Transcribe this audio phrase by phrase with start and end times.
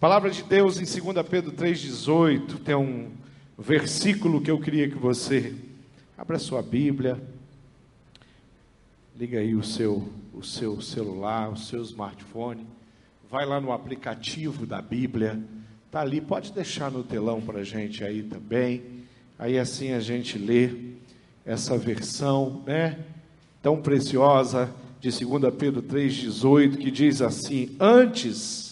[0.00, 3.10] Palavra de Deus em 2 Pedro 3,18 tem um
[3.58, 5.54] versículo que eu queria que você
[6.16, 7.20] abra sua Bíblia,
[9.14, 12.66] liga aí o seu, o seu celular, o seu smartphone,
[13.30, 15.38] vai lá no aplicativo da Bíblia,
[15.90, 19.04] tá ali, pode deixar no telão para a gente aí também,
[19.38, 20.94] aí assim a gente lê
[21.44, 22.98] essa versão, né,
[23.60, 28.69] tão preciosa de 2 Pedro 3,18, que diz assim: Antes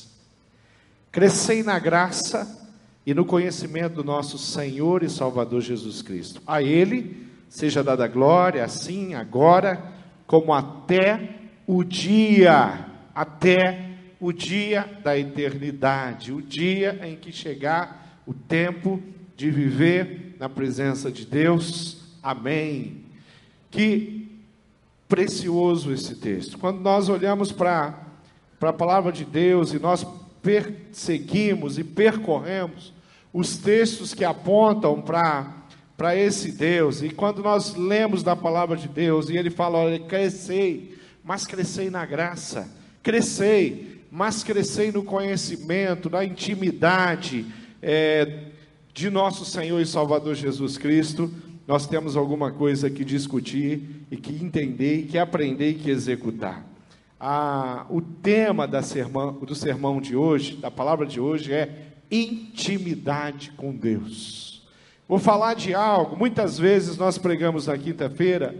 [1.19, 2.71] Crescei na graça
[3.05, 6.40] e no conhecimento do nosso Senhor e Salvador Jesus Cristo.
[6.46, 9.82] A Ele seja dada glória, assim, agora,
[10.29, 11.31] como até
[11.67, 19.03] o dia, até o dia da eternidade, o dia em que chegar o tempo
[19.37, 22.17] de viver na presença de Deus.
[22.23, 23.07] Amém.
[23.73, 24.40] Que
[25.09, 26.59] precioso esse texto.
[26.59, 28.07] Quando nós olhamos para
[28.61, 30.07] a palavra de Deus e nós
[30.42, 32.92] perseguimos e percorremos
[33.33, 39.28] os textos que apontam para esse Deus, e quando nós lemos da palavra de Deus,
[39.28, 42.69] e ele fala: olha, crescei, mas crescei na graça,
[43.03, 47.47] crescei, mas crescei no conhecimento, na intimidade
[47.83, 48.45] é,
[48.95, 51.33] de nosso Senhor e Salvador Jesus Cristo,
[51.67, 56.67] nós temos alguma coisa que discutir, e que entender, e que aprender e que executar
[57.20, 63.52] a, o tema da sermão, do sermão de hoje, da palavra de hoje, é intimidade
[63.56, 64.66] com Deus.
[65.08, 68.55] Vou falar de algo, muitas vezes nós pregamos na quinta-feira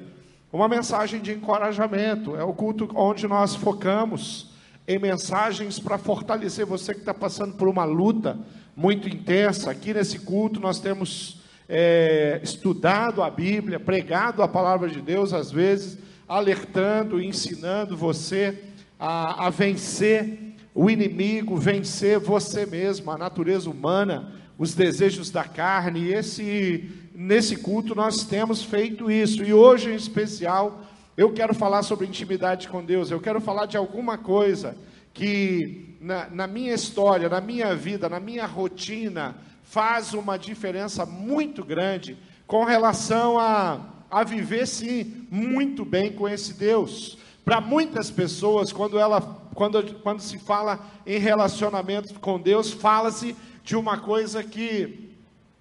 [0.53, 4.51] uma mensagem de encorajamento, é o culto onde nós focamos
[4.87, 8.39] em mensagens para fortalecer você que está passando por uma luta
[8.75, 9.71] muito intensa.
[9.71, 15.51] Aqui nesse culto nós temos é, estudado a Bíblia, pregado a palavra de Deus às
[15.51, 15.99] vezes,
[16.29, 18.63] alertando, ensinando você
[18.99, 26.01] a, a vencer o inimigo, vencer você mesmo, a natureza humana, os desejos da carne.
[26.01, 29.43] E esse, nesse culto nós temos feito isso.
[29.43, 30.83] E hoje, em especial,
[31.17, 33.11] eu quero falar sobre intimidade com Deus.
[33.11, 34.77] Eu quero falar de alguma coisa
[35.13, 41.65] que na, na minha história, na minha vida, na minha rotina, faz uma diferença muito
[41.65, 42.17] grande
[42.47, 47.19] com relação a a viver sim muito bem com esse Deus.
[47.45, 49.21] Para muitas pessoas, quando ela
[49.55, 55.09] quando, quando se fala em relacionamento com Deus, fala-se de uma coisa que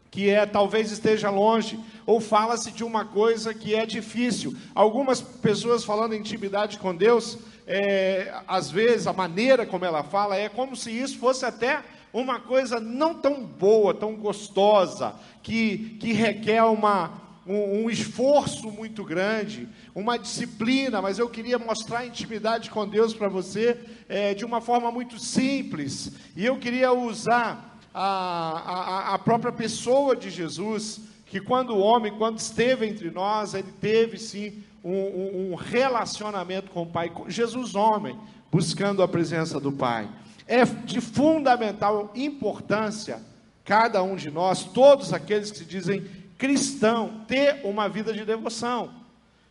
[0.10, 4.56] que é talvez esteja longe, ou fala-se de uma coisa que é difícil.
[4.74, 7.38] Algumas pessoas falando em intimidade com Deus,
[7.68, 12.40] é, às vezes a maneira como ela fala é como se isso fosse até uma
[12.40, 15.14] coisa não tão boa, tão gostosa,
[15.44, 22.00] que, que requer uma, um, um, esforço muito grande, uma disciplina, mas eu queria mostrar
[22.00, 26.12] a intimidade com Deus para você é, de uma forma muito simples.
[26.36, 32.18] E eu queria usar a, a, a própria pessoa de Jesus, que quando o homem,
[32.18, 38.18] quando esteve entre nós, ele teve sim um, um relacionamento com o Pai, Jesus homem,
[38.52, 40.10] buscando a presença do Pai.
[40.46, 43.22] É de fundamental importância
[43.68, 46.06] cada um de nós, todos aqueles que se dizem
[46.38, 48.94] cristão ter uma vida de devoção.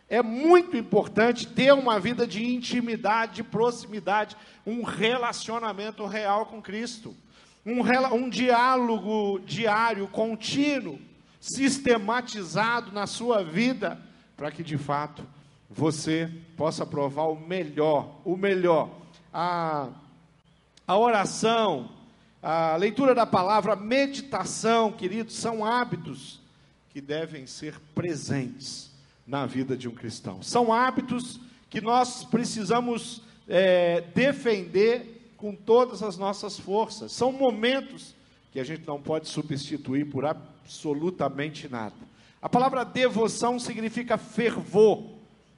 [0.09, 7.15] É muito importante ter uma vida de intimidade, de proximidade, um relacionamento real com Cristo,
[7.65, 7.81] um,
[8.15, 11.01] um diálogo diário, contínuo,
[11.41, 14.01] sistematizado na sua vida,
[14.37, 15.27] para que de fato
[15.69, 18.89] você possa provar o melhor, o melhor.
[19.35, 19.89] A,
[20.87, 21.91] a oração,
[22.41, 26.46] a leitura da palavra, a meditação, queridos, são hábitos
[26.97, 28.91] que devem ser presentes
[29.27, 30.43] na vida de um cristão.
[30.43, 37.13] São hábitos que nós precisamos é, defender com todas as nossas forças.
[37.13, 38.15] São momentos
[38.51, 41.95] que a gente não pode substituir por absolutamente nada.
[42.41, 45.05] A palavra devoção significa fervor,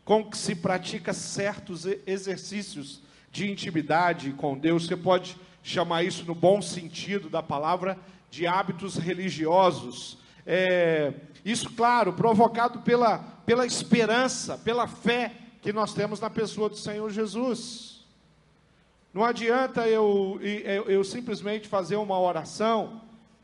[0.05, 3.01] com que se pratica certos exercícios
[3.31, 4.89] de intimidade com Deus.
[4.89, 7.97] Você pode chamar isso, no bom sentido da palavra,
[8.29, 10.19] de hábitos religiosos
[10.51, 11.13] é,
[11.45, 17.11] isso, claro, provocado pela, pela esperança, pela fé que nós temos na pessoa do Senhor
[17.11, 18.07] Jesus.
[19.13, 23.03] Não adianta eu, eu, eu simplesmente fazer uma oração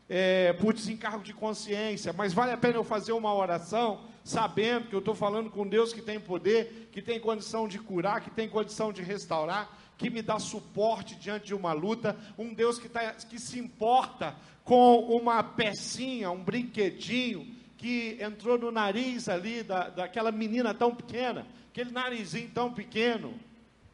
[0.09, 4.95] é, por desencargo de consciência, mas vale a pena eu fazer uma oração sabendo que
[4.95, 8.49] eu estou falando com Deus que tem poder, que tem condição de curar, que tem
[8.49, 13.11] condição de restaurar, que me dá suporte diante de uma luta, um Deus que, tá,
[13.11, 14.35] que se importa
[14.65, 21.45] com uma pecinha, um brinquedinho que entrou no nariz ali da, daquela menina tão pequena,
[21.69, 23.35] aquele narizinho tão pequeno,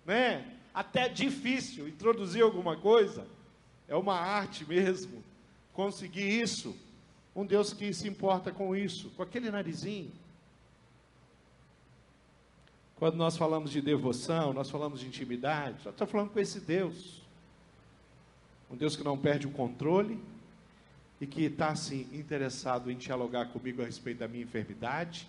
[0.05, 0.45] né?
[0.73, 3.27] Até difícil introduzir alguma coisa.
[3.85, 5.21] é uma arte mesmo
[5.73, 6.73] conseguir isso.
[7.35, 10.11] Um Deus que se importa com isso, com aquele narizinho.
[12.95, 17.21] Quando nós falamos de devoção, nós falamos de intimidade, nós estamos falando com esse Deus.
[18.69, 20.17] Um Deus que não perde o controle
[21.21, 25.27] e que está, assim, interessado em dialogar comigo a respeito da minha enfermidade,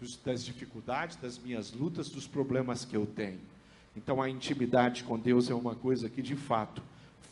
[0.00, 3.40] dos, das dificuldades, das minhas lutas, dos problemas que eu tenho.
[3.96, 6.80] Então, a intimidade com Deus é uma coisa que, de fato,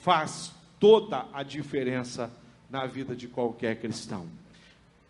[0.00, 2.28] faz toda a diferença
[2.68, 4.26] na vida de qualquer cristão.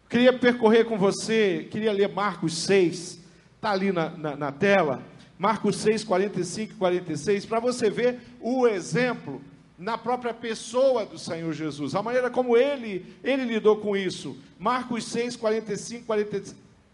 [0.07, 3.19] Queria percorrer com você, queria ler Marcos 6,
[3.57, 5.03] está ali na, na, na, tela,
[5.39, 9.41] Marcos 6, 45 e 46, para você ver o exemplo
[9.79, 14.37] na própria pessoa do Senhor Jesus, a maneira como ele, ele lidou com isso.
[14.59, 16.07] Marcos 6, 45,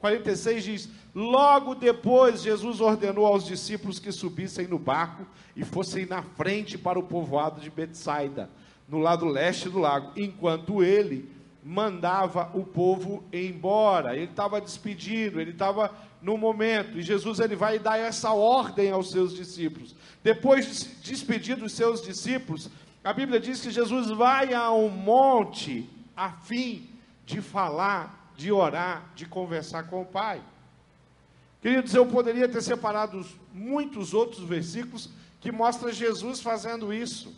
[0.01, 5.27] 46 diz: Logo depois, Jesus ordenou aos discípulos que subissem no barco
[5.57, 8.49] e fossem na frente para o povoado de Betsaida
[8.89, 11.31] no lado leste do lago, enquanto ele
[11.63, 14.17] mandava o povo embora.
[14.17, 19.11] Ele estava despedindo, ele estava no momento, e Jesus ele vai dar essa ordem aos
[19.11, 19.94] seus discípulos.
[20.23, 22.69] Depois de despedir dos seus discípulos,
[23.05, 26.91] a Bíblia diz que Jesus vai a um monte a fim
[27.25, 30.43] de falar, de orar, de conversar com o Pai.
[31.61, 35.11] Queridos, eu poderia ter separado muitos outros versículos
[35.41, 37.35] que mostram Jesus fazendo isso.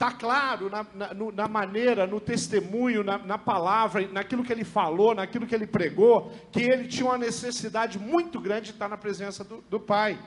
[0.00, 5.14] Está claro na, na, na, maneira, no testemunho, na, na, palavra, naquilo que ele falou,
[5.14, 9.44] naquilo que ele pregou, que ele tinha uma necessidade muito grande de estar na presença
[9.44, 10.18] do, do Pai.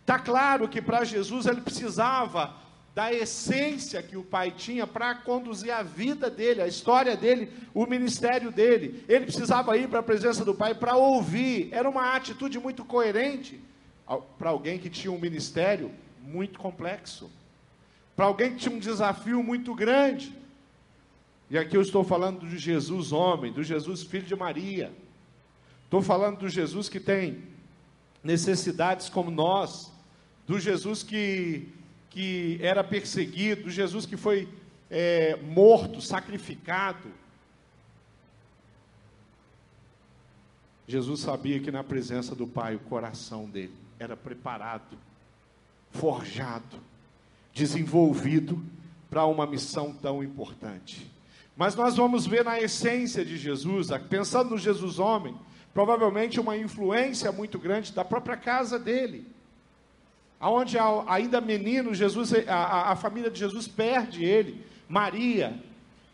[0.00, 2.56] Está claro que para Jesus ele precisava
[2.92, 7.86] da essência que o Pai tinha para conduzir a vida dele, a história dele, o
[7.86, 9.04] ministério dele.
[9.08, 11.68] Ele precisava ir para a presença do Pai para ouvir.
[11.70, 13.60] Era uma atitude muito coerente
[14.36, 17.30] para alguém que tinha um ministério muito complexo
[18.20, 20.30] para alguém que tinha um desafio muito grande.
[21.48, 24.92] E aqui eu estou falando de Jesus homem, do Jesus filho de Maria.
[25.84, 27.42] Estou falando do Jesus que tem
[28.22, 29.90] necessidades como nós,
[30.46, 31.72] do Jesus que,
[32.10, 34.46] que era perseguido, do Jesus que foi
[34.90, 37.10] é, morto, sacrificado.
[40.86, 44.98] Jesus sabia que na presença do Pai o coração dele era preparado,
[45.90, 46.89] forjado
[47.52, 48.62] desenvolvido
[49.08, 51.10] para uma missão tão importante.
[51.56, 55.34] Mas nós vamos ver na essência de Jesus, pensando no Jesus homem,
[55.74, 59.26] provavelmente uma influência muito grande da própria casa dele.
[60.38, 65.54] Aonde ainda menino, Jesus, a, a família de Jesus perde ele, Maria,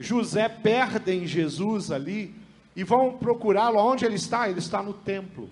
[0.00, 2.34] José perdem Jesus ali
[2.74, 3.78] e vão procurá-lo.
[3.78, 4.50] Onde ele está?
[4.50, 5.48] Ele está no templo.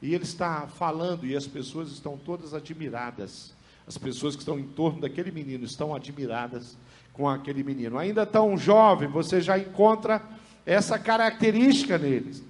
[0.00, 3.52] E ele está falando e as pessoas estão todas admiradas.
[3.90, 6.78] As pessoas que estão em torno daquele menino estão admiradas
[7.12, 7.98] com aquele menino.
[7.98, 10.22] Ainda tão jovem, você já encontra
[10.64, 12.40] essa característica neles.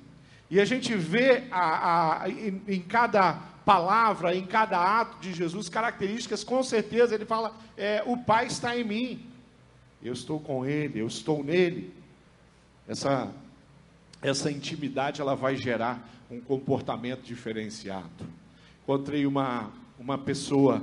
[0.51, 3.33] E a gente vê a, a, em, em, cada
[3.65, 8.77] palavra, em cada ato de Jesus, características, com certeza, ele fala: é, o Pai está
[8.77, 9.27] em mim,
[10.03, 11.91] eu estou com Ele, eu estou nele.
[12.87, 13.33] Essa,
[14.21, 18.27] essa intimidade ela vai gerar um comportamento diferenciado.
[18.83, 20.83] Encontrei uma, uma pessoa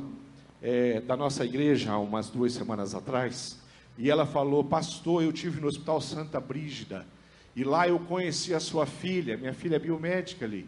[0.62, 3.58] é, da nossa igreja há umas duas semanas atrás,
[3.98, 7.06] e ela falou: Pastor, eu tive no Hospital Santa Brígida,
[7.56, 10.68] e lá eu conheci a sua filha, minha filha é biomédica ali.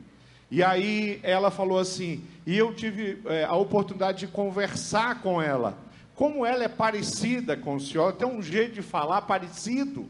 [0.51, 5.77] E aí ela falou assim, e eu tive é, a oportunidade de conversar com ela.
[6.15, 10.09] Como ela é parecida com o senhor, tem um jeito de falar parecido,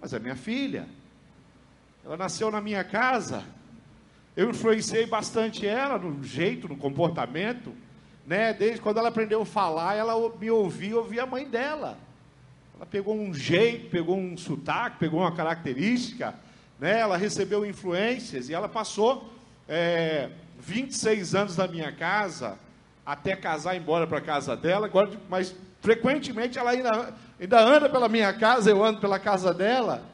[0.00, 0.88] mas é minha filha.
[2.04, 3.44] Ela nasceu na minha casa.
[4.36, 7.72] Eu influenciei bastante ela no jeito, no comportamento
[8.28, 8.52] né?
[8.52, 11.96] Desde quando ela aprendeu a falar, ela me ouvia, ouvia a mãe dela.
[12.76, 16.34] Ela pegou um jeito, pegou um sotaque, pegou uma característica,
[16.78, 17.00] né?
[17.00, 19.32] Ela recebeu influências e ela passou
[19.66, 20.28] é,
[20.60, 22.58] 26 anos na minha casa,
[23.04, 24.84] até casar e ir embora para casa dela.
[24.84, 30.04] Agora, mas frequentemente ela ainda, ainda anda pela minha casa, eu ando pela casa dela.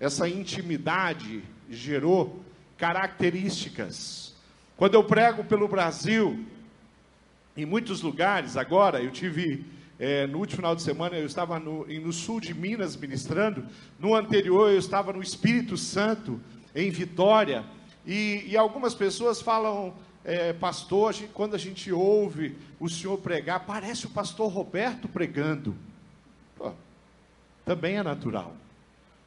[0.00, 2.40] Essa intimidade gerou
[2.76, 4.34] características.
[4.76, 6.44] Quando eu prego pelo Brasil,
[7.56, 9.64] em muitos lugares, agora, eu tive,
[9.98, 13.64] é, no último final de semana, eu estava no, no sul de Minas ministrando,
[13.98, 16.40] no anterior, eu estava no Espírito Santo,
[16.74, 17.64] em Vitória,
[18.06, 23.16] e, e algumas pessoas falam, é, pastor, a gente, quando a gente ouve o senhor
[23.18, 25.74] pregar, parece o pastor Roberto pregando.
[26.56, 26.72] Pô,
[27.64, 28.54] também é natural.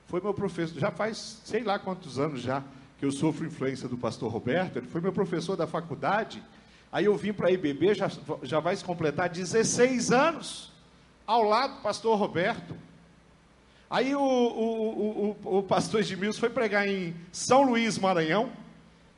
[0.08, 2.64] Foi meu professor, já faz sei lá quantos anos já
[3.00, 6.44] que eu sofro influência do pastor Roberto, ele foi meu professor da faculdade,
[6.92, 8.10] Aí eu vim para a IBB, já,
[8.42, 10.72] já vai se completar 16 anos,
[11.26, 12.76] ao lado do pastor Roberto.
[13.90, 18.52] Aí o, o, o, o pastor Edmilson foi pregar em São Luís, Maranhão,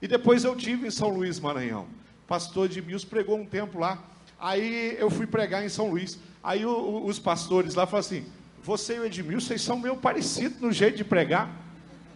[0.01, 1.87] e depois eu tive em São Luís, Maranhão.
[2.23, 4.03] O pastor Edmilson pregou um tempo lá.
[4.39, 6.19] Aí eu fui pregar em São Luís.
[6.43, 8.25] Aí o, os pastores lá falaram assim:
[8.63, 11.49] Você e o Edmilson, vocês são meio parecidos no jeito de pregar.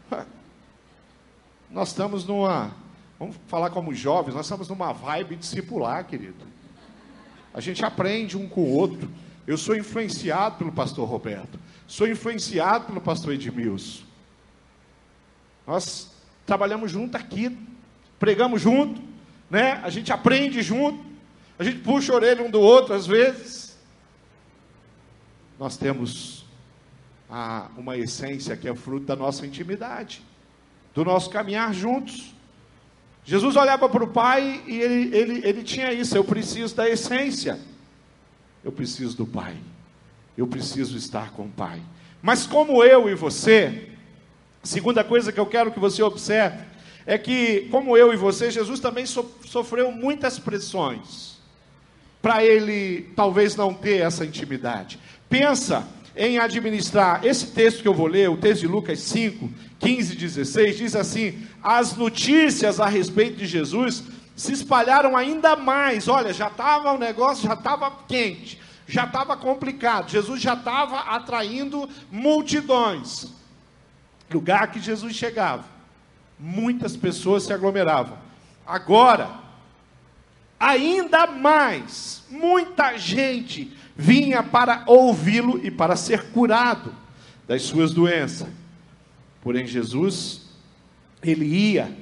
[1.69, 2.73] Nós estamos numa,
[3.19, 6.45] vamos falar como jovens, nós estamos numa vibe discipular, querido.
[7.53, 9.09] A gente aprende um com o outro.
[9.47, 14.03] Eu sou influenciado pelo pastor Roberto, sou influenciado pelo pastor Edmilson.
[15.67, 16.11] Nós
[16.45, 17.55] trabalhamos junto aqui,
[18.19, 19.01] pregamos junto,
[19.49, 19.73] né?
[19.83, 21.03] A gente aprende junto,
[21.57, 23.77] a gente puxa a orelha um do outro às vezes.
[25.59, 26.45] Nós temos
[27.29, 30.21] a, uma essência que é fruto da nossa intimidade
[30.95, 32.33] do nosso caminhar juntos.
[33.25, 37.59] Jesus olhava para o Pai e ele, ele, ele tinha isso: eu preciso da essência,
[38.63, 39.57] eu preciso do Pai,
[40.37, 41.81] eu preciso estar com o Pai.
[42.21, 43.89] Mas como eu e você,
[44.63, 46.63] segunda coisa que eu quero que você observe
[47.05, 51.35] é que, como eu e você, Jesus também so, sofreu muitas pressões
[52.21, 54.99] para ele talvez não ter essa intimidade.
[55.29, 57.25] Pensa em administrar.
[57.25, 60.95] Esse texto que eu vou ler, o texto de Lucas 5, 15 e 16, diz
[60.95, 64.03] assim: as notícias a respeito de Jesus
[64.35, 66.07] se espalharam ainda mais.
[66.07, 70.09] Olha, já estava o negócio, já estava quente, já estava complicado.
[70.09, 73.27] Jesus já estava atraindo multidões.
[74.31, 75.65] Lugar que Jesus chegava,
[76.39, 78.17] muitas pessoas se aglomeravam.
[78.65, 79.44] Agora,
[80.59, 86.93] ainda mais, muita gente vinha para ouvi-lo e para ser curado
[87.47, 88.47] das suas doenças.
[89.41, 90.49] Porém, Jesus,
[91.21, 91.95] ele ia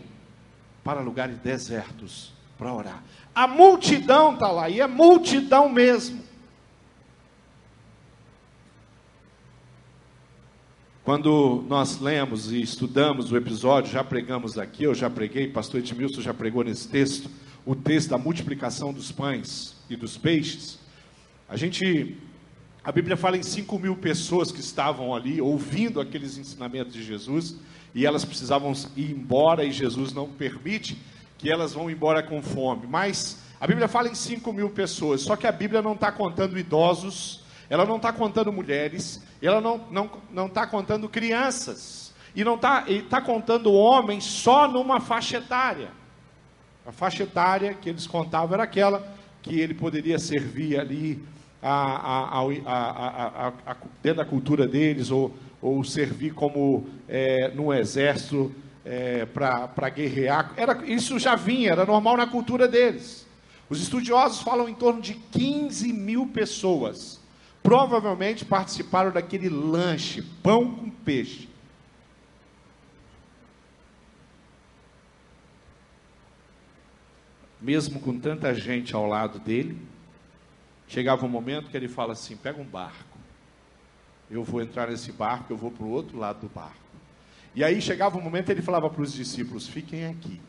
[0.83, 3.03] para lugares desertos para orar.
[3.35, 6.21] A multidão está lá, e é multidão mesmo.
[11.03, 16.21] Quando nós lemos e estudamos o episódio, já pregamos aqui, eu já preguei, pastor Edmilson
[16.21, 17.29] já pregou nesse texto,
[17.65, 20.79] o texto da multiplicação dos pães e dos peixes.
[21.47, 22.17] A gente,
[22.83, 27.55] a Bíblia fala em 5 mil pessoas que estavam ali ouvindo aqueles ensinamentos de Jesus
[27.95, 30.97] e elas precisavam ir embora e Jesus não permite
[31.37, 32.87] que elas vão embora com fome.
[32.87, 36.57] Mas a Bíblia fala em 5 mil pessoas, só que a Bíblia não está contando
[36.57, 42.43] idosos, ela não está contando mulheres, ela não está não, não tá contando crianças, e
[42.43, 46.02] não está tá contando homens só numa faixa etária.
[46.85, 49.07] A faixa etária que eles contavam era aquela
[49.41, 51.23] que ele poderia servir ali
[51.61, 59.25] a, a, a, dentro da cultura deles, ou, ou servir como é, no exército é,
[59.25, 60.53] para guerrear.
[60.57, 63.25] Era, isso já vinha, era normal na cultura deles.
[63.69, 67.21] Os estudiosos falam em torno de 15 mil pessoas.
[67.61, 71.47] Provavelmente participaram daquele lanche, pão com peixe.
[77.63, 79.79] Mesmo com tanta gente ao lado dele,
[80.87, 83.17] Chegava um momento que ele fala assim: pega um barco,
[84.29, 86.77] eu vou entrar nesse barco, eu vou para o outro lado do barco.
[87.55, 90.39] E aí chegava um momento ele falava para os discípulos: fiquem aqui,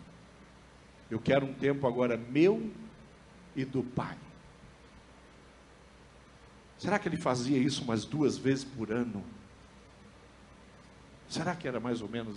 [1.10, 2.70] eu quero um tempo agora meu
[3.54, 4.16] e do Pai.
[6.76, 9.24] Será que ele fazia isso umas duas vezes por ano?
[11.28, 12.36] Será que era mais ou menos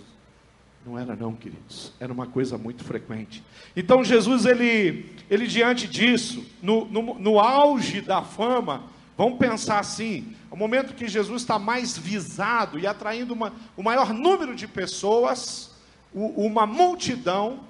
[0.84, 1.92] não era não, queridos.
[2.00, 3.42] Era uma coisa muito frequente.
[3.76, 8.84] Então Jesus, ele, ele diante disso, no, no, no auge da fama,
[9.16, 14.12] vamos pensar assim, o momento que Jesus está mais visado e atraindo uma, o maior
[14.12, 15.70] número de pessoas,
[16.12, 17.60] o, uma multidão,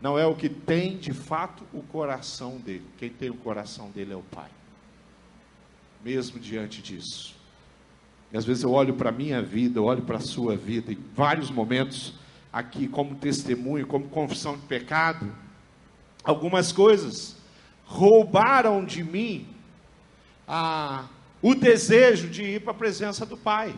[0.00, 2.84] não é o que tem de fato o coração dele.
[2.98, 4.50] Quem tem o coração dele é o Pai.
[6.04, 7.33] Mesmo diante disso.
[8.34, 10.90] E às vezes eu olho para a minha vida, eu olho para a sua vida,
[10.90, 12.14] em vários momentos,
[12.52, 15.32] aqui como testemunho, como confissão de pecado,
[16.24, 17.36] algumas coisas
[17.84, 19.46] roubaram de mim
[20.48, 21.04] a,
[21.40, 23.72] o desejo de ir para a presença do Pai.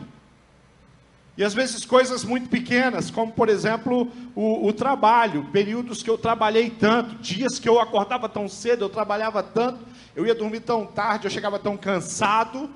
[1.37, 6.17] E às vezes coisas muito pequenas, como por exemplo o, o, trabalho, períodos que eu
[6.17, 9.85] trabalhei tanto, dias que eu acordava tão cedo, eu trabalhava tanto,
[10.15, 12.71] eu ia dormir tão tarde, eu chegava tão cansado,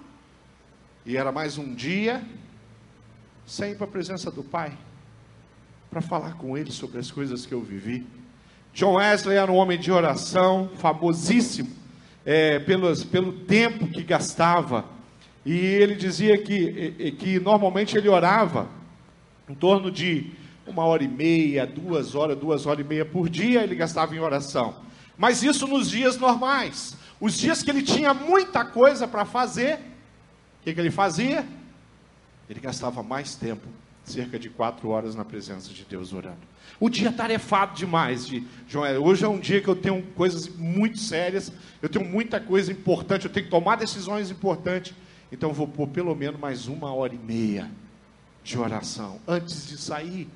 [1.05, 2.23] e era mais um dia
[3.47, 4.77] sem ir para a presença do Pai,
[5.91, 8.07] para falar com Ele sobre as coisas que eu vivi.
[8.73, 11.71] John Wesley era um homem de oração, famosíssimo,
[12.25, 14.85] é, pelos, pelo tempo que gastava.
[15.45, 18.69] E ele dizia que, que normalmente ele orava
[19.49, 20.31] em torno de
[20.67, 24.21] uma hora e meia, duas horas, duas horas e meia por dia, ele gastava em
[24.21, 24.77] oração.
[25.19, 26.97] Mas isso nos dias normais.
[27.21, 29.90] Os dias que ele tinha muita coisa para fazer,
[30.61, 31.47] o que, que ele fazia?
[32.49, 33.67] Ele gastava mais tempo,
[34.05, 36.51] cerca de quatro horas na presença de Deus orando.
[36.79, 38.85] O dia tarefado demais de João.
[39.03, 43.27] Hoje é um dia que eu tenho coisas muito sérias, eu tenho muita coisa importante,
[43.27, 44.95] eu tenho que tomar decisões importantes.
[45.33, 47.71] Então vou pôr pelo menos mais uma hora e meia
[48.43, 50.29] de oração antes de sair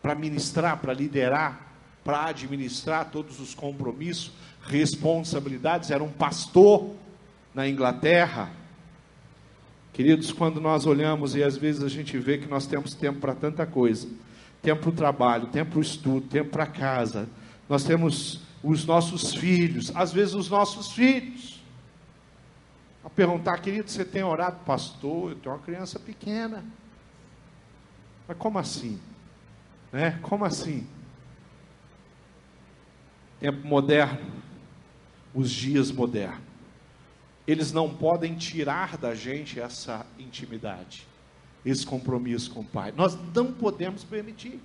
[0.00, 1.72] para ministrar, para liderar,
[2.04, 4.32] para administrar todos os compromissos,
[4.62, 5.90] responsabilidades.
[5.90, 6.94] Era um pastor
[7.54, 8.61] na Inglaterra.
[9.92, 13.34] Queridos, quando nós olhamos e às vezes a gente vê que nós temos tempo para
[13.34, 14.08] tanta coisa,
[14.62, 17.28] tempo para o trabalho, tempo para o estudo, tempo para casa,
[17.68, 21.62] nós temos os nossos filhos, às vezes os nossos filhos.
[23.04, 25.32] A perguntar, querido, você tem orado, pastor?
[25.32, 26.64] Eu tenho uma criança pequena.
[28.26, 28.98] Mas como assim?
[29.92, 30.18] Né?
[30.22, 30.86] Como assim?
[33.40, 34.30] Tempo moderno,
[35.34, 36.51] os dias modernos,
[37.46, 41.06] eles não podem tirar da gente essa intimidade,
[41.64, 42.92] esse compromisso com o Pai.
[42.96, 44.60] Nós não podemos permitir.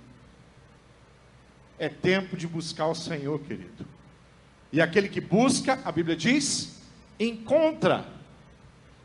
[1.78, 3.86] É tempo de buscar o Senhor, querido.
[4.72, 6.80] E aquele que busca, a Bíblia diz,
[7.18, 8.06] encontra.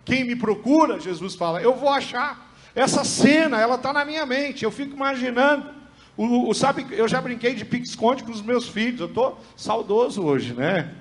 [0.04, 2.52] Quem me procura, Jesus fala, eu vou achar.
[2.76, 4.64] Essa cena, ela está na minha mente.
[4.64, 5.72] Eu fico imaginando.
[6.18, 9.00] O, o, sabe, eu já brinquei de pique-esconde com os meus filhos.
[9.00, 10.94] Eu estou saudoso hoje, né?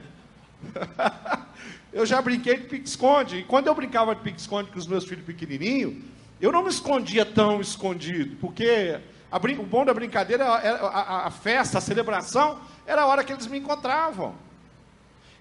[1.93, 3.39] eu já brinquei de pique-esconde.
[3.39, 6.03] E quando eu brincava de pique-esconde com os meus filhos pequenininhos,
[6.41, 8.99] eu não me escondia tão escondido, porque
[9.31, 13.33] a, o bom da brincadeira, a, a, a, festa, a celebração, era a hora que
[13.33, 14.35] eles me encontravam.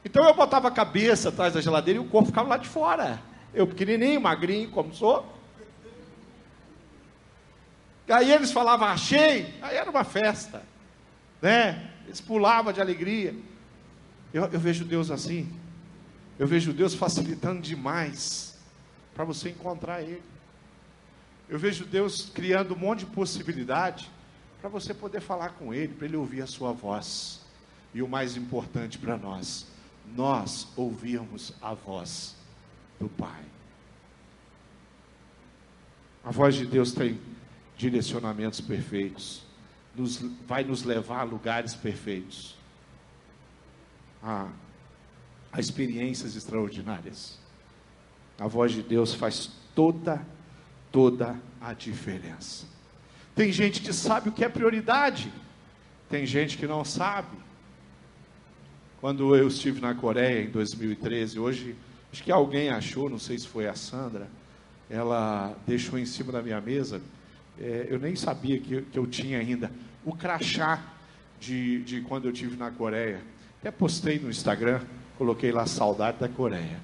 [0.03, 3.19] Então eu botava a cabeça atrás da geladeira e o corpo ficava lá de fora.
[3.53, 5.25] Eu pequenininho, magrinho, como sou.
[8.09, 10.63] Aí eles falavam, achei, aí era uma festa,
[11.41, 11.91] né?
[12.05, 13.33] Eles pulavam de alegria.
[14.33, 15.49] Eu, eu vejo Deus assim,
[16.41, 18.57] eu vejo Deus facilitando demais
[19.13, 20.23] para você encontrar Ele.
[21.47, 24.09] Eu vejo Deus criando um monte de possibilidade
[24.59, 27.41] para você poder falar com Ele, para Ele ouvir a sua voz.
[27.93, 29.67] E o mais importante para nós,
[30.15, 32.35] nós ouvirmos a voz
[32.99, 33.43] do Pai.
[36.23, 37.21] A voz de Deus tem
[37.77, 39.43] direcionamentos perfeitos,
[39.95, 42.57] nos, vai nos levar a lugares perfeitos,
[44.23, 44.49] a,
[45.51, 47.39] a experiências extraordinárias.
[48.39, 50.25] A voz de Deus faz toda,
[50.91, 52.65] toda a diferença.
[53.35, 55.31] Tem gente que sabe o que é prioridade,
[56.09, 57.37] tem gente que não sabe.
[58.99, 61.75] Quando eu estive na Coreia em 2013, hoje,
[62.11, 64.29] acho que alguém achou, não sei se foi a Sandra,
[64.89, 67.01] ela deixou em cima da minha mesa
[67.61, 69.71] é, eu nem sabia que, que eu tinha ainda
[70.03, 70.83] o crachá
[71.39, 73.21] de, de quando eu tive na Coreia.
[73.59, 74.81] Até postei no Instagram,
[75.21, 76.79] coloquei lá saudade da Coreia.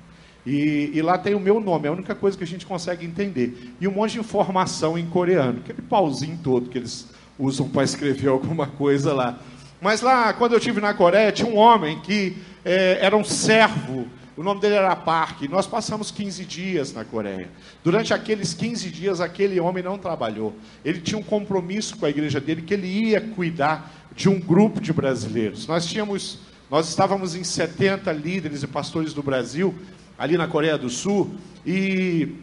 [0.45, 3.03] E, e, lá tem o meu nome, é a única coisa que a gente consegue
[3.03, 3.73] entender.
[3.81, 8.29] E um monte de informação em coreano, aquele pauzinho todo que eles usam para escrever
[8.29, 9.39] alguma coisa lá.
[9.81, 14.07] Mas lá, quando eu tive na Coreia, tinha um homem que é, era um servo
[14.37, 15.41] o nome dele era Park.
[15.49, 17.49] Nós passamos 15 dias na Coreia.
[17.83, 20.53] Durante aqueles 15 dias, aquele homem não trabalhou.
[20.85, 24.79] Ele tinha um compromisso com a igreja dele que ele ia cuidar de um grupo
[24.79, 25.65] de brasileiros.
[25.65, 26.37] Nós tínhamos,
[26.69, 29.73] nós estávamos em 70 líderes e pastores do Brasil,
[30.17, 32.35] ali na Coreia do Sul, e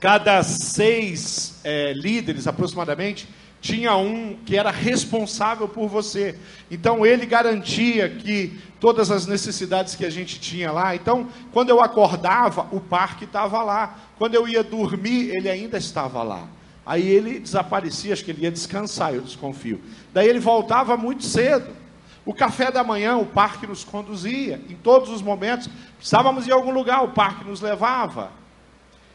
[0.00, 3.28] cada seis é, líderes aproximadamente
[3.60, 6.38] tinha um que era responsável por você.
[6.70, 10.94] Então ele garantia que todas as necessidades que a gente tinha lá.
[10.94, 13.98] Então, quando eu acordava, o parque estava lá.
[14.18, 16.48] Quando eu ia dormir, ele ainda estava lá.
[16.84, 19.80] Aí ele desaparecia, acho que ele ia descansar, eu desconfio.
[20.12, 21.85] Daí ele voltava muito cedo.
[22.26, 24.60] O café da manhã, o parque nos conduzia.
[24.68, 28.32] Em todos os momentos, ir a algum lugar, o parque nos levava.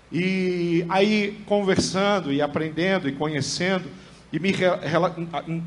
[0.09, 3.89] E aí, conversando e aprendendo e conhecendo,
[4.31, 4.53] e me,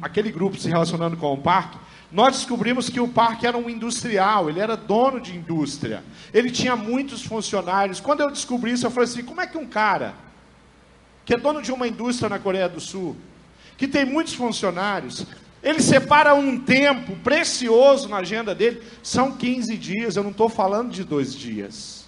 [0.00, 1.76] aquele grupo se relacionando com o parque,
[2.10, 6.02] nós descobrimos que o parque era um industrial, ele era dono de indústria,
[6.32, 8.00] ele tinha muitos funcionários.
[8.00, 10.14] Quando eu descobri isso, eu falei assim: como é que um cara
[11.26, 13.16] que é dono de uma indústria na Coreia do Sul,
[13.76, 15.26] que tem muitos funcionários,
[15.64, 20.92] ele separa um tempo precioso na agenda dele, são 15 dias, eu não estou falando
[20.92, 22.06] de dois dias,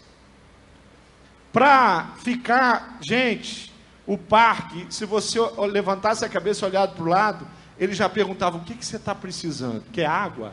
[1.51, 3.73] para ficar, gente,
[4.07, 5.39] o parque, se você
[5.71, 8.97] levantasse a cabeça e olhar para o lado, ele já perguntava: o que, que você
[8.97, 9.83] está precisando?
[9.91, 10.53] Quer água?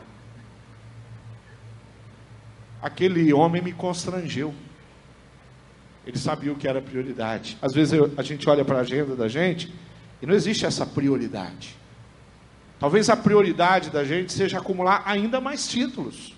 [2.80, 4.54] Aquele homem me constrangeu.
[6.06, 7.58] Ele sabia o que era prioridade.
[7.60, 9.72] Às vezes eu, a gente olha para a agenda da gente
[10.20, 11.76] e não existe essa prioridade.
[12.84, 16.36] Talvez a prioridade da gente seja acumular ainda mais títulos.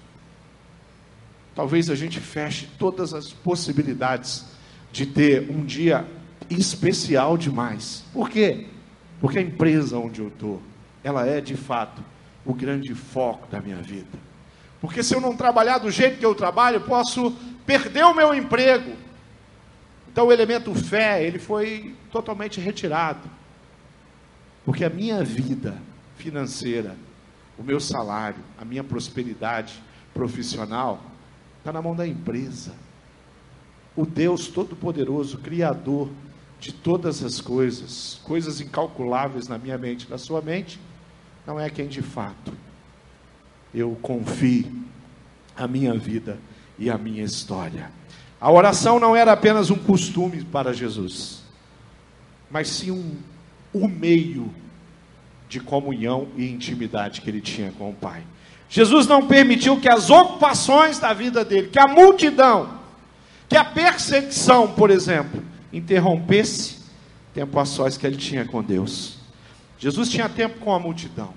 [1.57, 4.47] talvez a gente feche todas as possibilidades
[4.93, 6.07] de ter um dia
[6.49, 8.05] especial demais.
[8.13, 8.69] Por quê?
[9.21, 10.63] Porque a empresa onde eu estou,
[11.03, 12.01] ela é de fato
[12.45, 14.17] o grande foco da minha vida.
[14.81, 17.33] Porque se eu não trabalhar do jeito que eu trabalho, eu posso
[17.67, 18.93] perder o meu emprego.
[20.13, 23.29] Então o elemento fé, ele foi totalmente retirado.
[24.65, 25.77] Porque a minha vida
[26.17, 26.97] financeira,
[27.59, 31.03] o meu salário, a minha prosperidade profissional,
[31.59, 32.75] está na mão da empresa.
[33.95, 36.11] O Deus Todo-Poderoso, Criador
[36.59, 40.81] de todas as coisas, coisas incalculáveis na minha mente, na sua mente,
[41.47, 42.53] não é quem de fato
[43.75, 44.85] eu confio
[45.55, 46.39] a minha vida
[46.79, 47.91] e a minha história.
[48.41, 51.43] A oração não era apenas um costume para Jesus,
[52.51, 53.17] mas sim um,
[53.75, 54.51] um meio
[55.49, 58.23] de comunhão e intimidade que ele tinha com o Pai.
[58.69, 62.79] Jesus não permitiu que as ocupações da vida dele, que a multidão,
[63.49, 66.77] que a perseguição, por exemplo, interrompesse
[67.33, 69.19] tempo a sós que ele tinha com Deus.
[69.79, 71.33] Jesus tinha tempo com a multidão.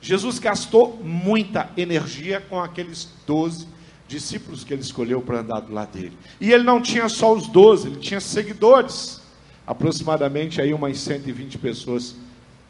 [0.00, 3.66] Jesus gastou muita energia com aqueles doze
[4.08, 6.16] discípulos que ele escolheu para andar do lado dele.
[6.40, 9.20] E ele não tinha só os doze, ele tinha seguidores.
[9.66, 12.14] Aproximadamente aí umas 120 pessoas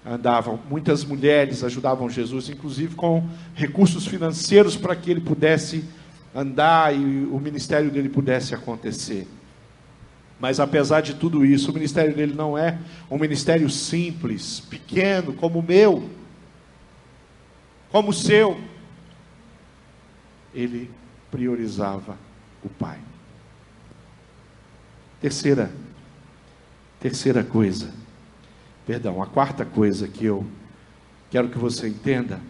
[0.06, 0.60] andavam.
[0.70, 5.84] Muitas mulheres ajudavam Jesus, inclusive com recursos financeiros para que ele pudesse
[6.34, 9.26] andar e o ministério dele pudesse acontecer.
[10.38, 12.78] Mas apesar de tudo isso, o ministério dele não é
[13.10, 16.08] um ministério simples, pequeno, como o meu,
[17.90, 18.60] como o seu.
[20.54, 20.90] Ele
[21.30, 22.16] priorizava
[22.62, 22.98] o Pai.
[25.20, 25.70] Terceira,
[27.00, 27.90] terceira coisa,
[28.86, 30.46] perdão, a quarta coisa que eu
[31.30, 32.40] quero que você entenda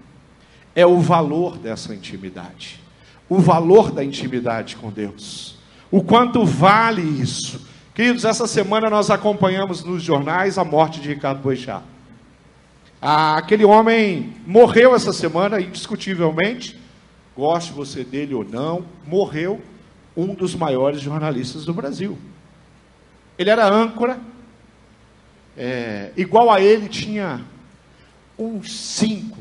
[0.74, 2.80] é o valor dessa intimidade,
[3.28, 5.58] o valor da intimidade com Deus,
[5.90, 7.66] o quanto vale isso.
[7.94, 11.82] Queridos, essa semana nós acompanhamos nos jornais a morte de Ricardo Boechat.
[13.00, 16.78] Ah, aquele homem morreu essa semana, indiscutivelmente,
[17.34, 19.62] goste você dele ou não, morreu
[20.16, 22.18] um dos maiores jornalistas do Brasil.
[23.38, 24.18] Ele era âncora,
[25.56, 27.44] é, igual a ele tinha
[28.38, 29.38] uns cinco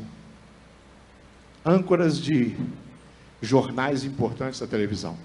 [1.64, 2.56] âncoras de
[3.42, 5.18] jornais importantes da televisão.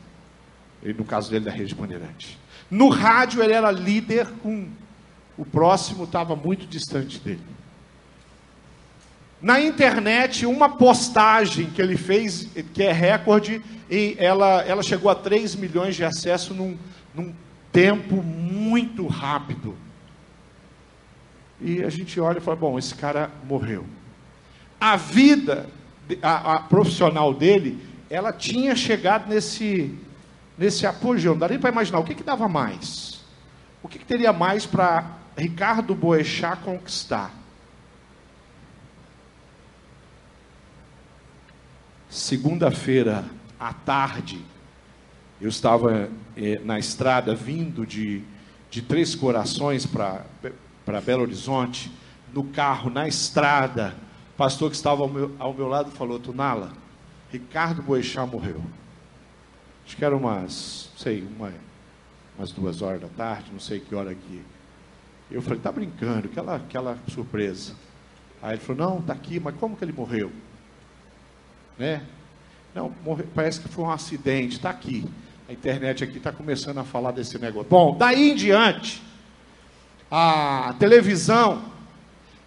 [0.83, 2.39] Ele, no caso dele, da Rede Bandeirante.
[2.69, 4.67] No rádio ele era líder com
[5.37, 7.41] o próximo estava muito distante dele.
[9.41, 15.15] Na internet, uma postagem que ele fez, que é recorde, e ela, ela chegou a
[15.15, 16.77] 3 milhões de acessos num,
[17.13, 17.33] num
[17.71, 19.75] tempo muito rápido.
[21.61, 23.85] E a gente olha e fala: bom, esse cara morreu.
[24.79, 25.69] A vida
[26.21, 29.97] a, a profissional dele, ela tinha chegado nesse,
[30.57, 31.33] nesse apogeu.
[31.33, 33.21] Não dá nem para imaginar o que, que dava mais.
[33.83, 37.33] O que, que teria mais para Ricardo Boechat conquistar?
[42.09, 43.23] Segunda-feira
[43.57, 44.43] à tarde,
[45.39, 48.21] eu estava eh, na estrada vindo de,
[48.69, 50.25] de Três Corações para
[51.05, 51.91] Belo Horizonte,
[52.33, 53.95] no carro, na estrada.
[54.33, 56.71] O pastor que estava ao meu, ao meu lado falou: Tunala,
[57.31, 58.61] Ricardo Boechat morreu.
[59.85, 61.51] Acho que era umas, sei, uma,
[62.37, 64.41] umas duas horas da tarde, não sei que hora aqui.
[65.29, 67.73] Eu falei, tá brincando, aquela, aquela surpresa.
[68.41, 70.31] Aí ele falou, não, tá aqui, mas como que ele morreu?
[71.77, 72.01] Né?
[72.75, 75.05] Não, morreu, parece que foi um acidente, está aqui.
[75.47, 77.69] A internet aqui está começando a falar desse negócio.
[77.69, 79.01] Bom, daí em diante,
[80.11, 81.61] a televisão,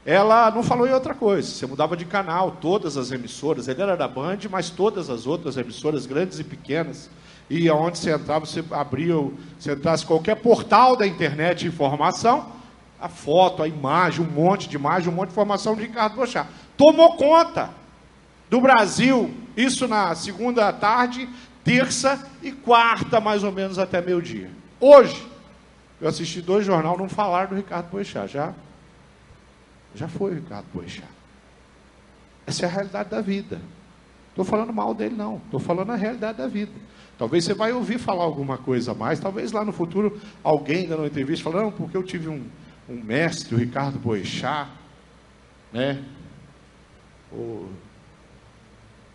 [0.04, 1.48] ela não falou em outra coisa.
[1.48, 5.56] Você mudava de canal, todas as emissoras, ele era da Band, mas todas as outras
[5.56, 7.08] emissoras, grandes e pequenas,
[7.48, 9.14] e aonde você entrava, você abria,
[9.58, 12.52] você entrasse qualquer portal da internet de informação,
[13.00, 16.46] a foto, a imagem, um monte de imagem, um monte de informação de Ricardo Bochá.
[16.76, 17.70] Tomou conta
[18.50, 21.28] do Brasil, isso na segunda tarde,
[21.62, 24.50] terça e quarta, mais ou menos até meio-dia.
[24.80, 25.33] Hoje,
[26.00, 28.54] eu assisti dois jornais, não falaram do Ricardo Boechat, já,
[29.94, 31.08] já foi o Ricardo Boechat.
[32.46, 33.60] Essa é a realidade da vida.
[34.30, 35.36] Estou falando mal dele, não.
[35.36, 36.72] Estou falando a realidade da vida.
[37.16, 41.00] Talvez você vai ouvir falar alguma coisa a mais, talvez lá no futuro alguém dando
[41.00, 42.44] uma entrevista falando, não, porque eu tive um,
[42.88, 44.68] um mestre, o Ricardo Boechat,
[45.72, 46.02] né?
[47.30, 47.68] Ou,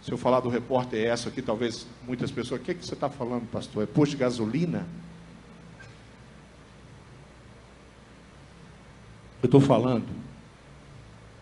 [0.02, 2.94] se eu falar do repórter essa aqui, talvez muitas pessoas, o que, é que você
[2.94, 3.84] está falando, pastor?
[3.84, 4.88] É posto de gasolina?
[9.42, 10.08] Eu estou falando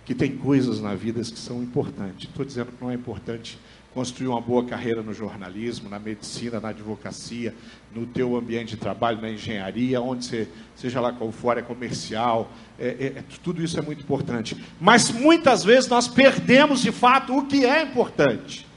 [0.05, 2.29] que tem coisas na vida que são importantes.
[2.29, 3.59] Estou dizendo que não é importante
[3.93, 7.53] construir uma boa carreira no jornalismo, na medicina, na advocacia,
[7.93, 12.51] no teu ambiente de trabalho, na engenharia, onde você, seja lá qual for, é comercial,
[12.77, 14.63] é, é, é, tudo isso é muito importante.
[14.79, 18.67] Mas muitas vezes nós perdemos de fato o que é importante.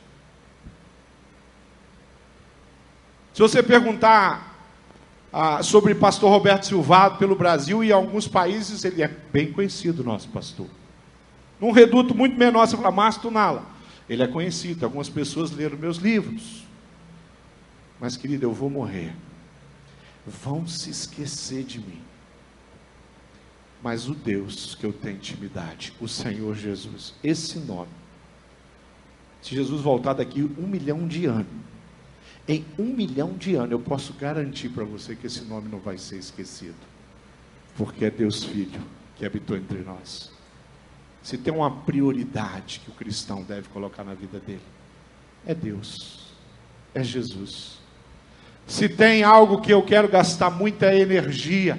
[3.34, 4.49] Se você perguntar
[5.32, 10.28] ah, sobre pastor Roberto Silvado pelo Brasil e alguns países, ele é bem conhecido, nosso
[10.28, 10.66] pastor.
[11.60, 13.64] Num reduto muito menor, você fala, Márcio Tunala.
[14.08, 16.64] Ele é conhecido, algumas pessoas leram meus livros.
[18.00, 19.14] Mas, querido, eu vou morrer.
[20.26, 22.00] Vão se esquecer de mim.
[23.82, 27.88] Mas o Deus que eu tenho intimidade, o Senhor Jesus, esse nome.
[29.40, 31.46] Se Jesus voltar daqui um milhão de anos,
[32.50, 35.96] em um milhão de anos, eu posso garantir para você que esse nome não vai
[35.96, 36.74] ser esquecido.
[37.76, 38.80] Porque é Deus Filho
[39.14, 40.32] que habitou entre nós.
[41.22, 44.64] Se tem uma prioridade que o cristão deve colocar na vida dele,
[45.46, 46.34] é Deus,
[46.92, 47.78] é Jesus.
[48.66, 51.78] Se tem algo que eu quero gastar muita energia,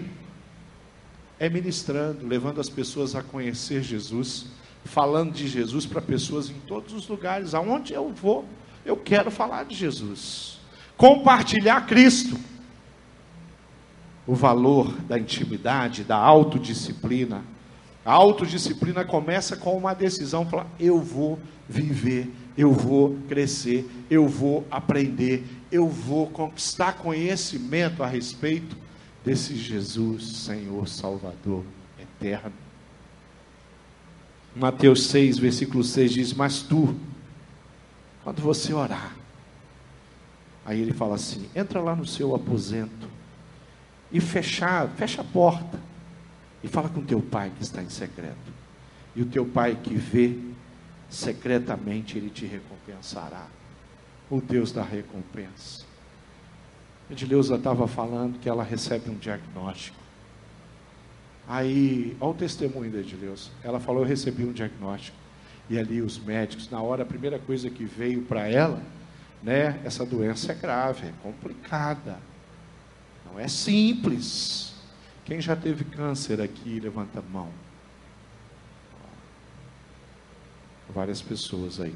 [1.37, 4.45] é ministrando, levando as pessoas a conhecer Jesus,
[4.85, 8.45] falando de Jesus para pessoas em todos os lugares, aonde eu vou,
[8.85, 10.60] eu quero falar de Jesus
[11.01, 12.39] compartilhar Cristo.
[14.27, 17.43] O valor da intimidade, da autodisciplina.
[18.05, 24.63] A autodisciplina começa com uma decisão: falar, eu vou viver, eu vou crescer, eu vou
[24.69, 28.77] aprender, eu vou conquistar conhecimento a respeito
[29.25, 31.63] desse Jesus, Senhor Salvador
[31.99, 32.53] eterno.
[34.55, 36.95] Mateus 6, versículo 6 diz: Mas tu,
[38.23, 39.15] quando você orar,
[40.65, 43.09] Aí ele fala assim: entra lá no seu aposento
[44.11, 45.79] e fechar, fecha a porta
[46.63, 48.51] e fala com teu pai que está em secreto.
[49.15, 50.37] E o teu pai que vê
[51.09, 53.47] secretamente, ele te recompensará.
[54.29, 55.83] O Deus da recompensa.
[57.09, 59.97] Edileuza estava falando que ela recebe um diagnóstico.
[61.45, 63.49] Aí, olha o testemunho da Edileuza.
[63.61, 65.17] Ela falou: Eu recebi um diagnóstico.
[65.69, 68.81] E ali os médicos, na hora, a primeira coisa que veio para ela
[69.41, 69.79] né?
[69.83, 72.19] Essa doença é grave, é complicada.
[73.25, 74.73] Não é simples.
[75.25, 77.49] Quem já teve câncer aqui, levanta a mão.
[80.93, 81.95] Várias pessoas aí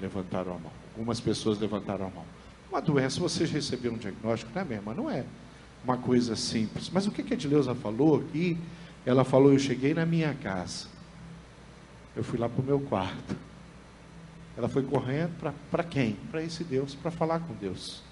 [0.00, 0.72] levantaram a mão.
[0.92, 2.24] Algumas pessoas levantaram a mão.
[2.70, 4.94] Uma doença, vocês receberam um diagnóstico, não é mesmo?
[4.94, 5.24] Não é
[5.84, 6.90] uma coisa simples.
[6.90, 8.58] Mas o que, que a Edileuza falou aqui?
[9.06, 10.86] Ela falou: Eu cheguei na minha casa.
[12.16, 13.36] Eu fui lá para o meu quarto.
[14.56, 15.32] Ela foi correndo
[15.70, 16.16] para quem?
[16.30, 18.02] Para esse Deus, para falar com Deus.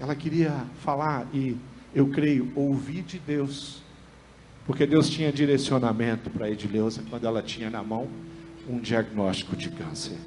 [0.00, 1.56] Ela queria falar e,
[1.94, 3.80] eu creio, ouvir de Deus.
[4.66, 8.08] Porque Deus tinha direcionamento para Edileuza quando ela tinha na mão
[8.68, 10.18] um diagnóstico de câncer.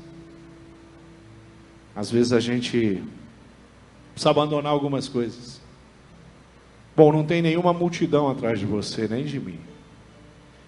[1.94, 3.04] Às vezes a gente
[4.14, 5.60] precisa abandonar algumas coisas.
[6.96, 9.60] Bom, não tem nenhuma multidão atrás de você, nem de mim.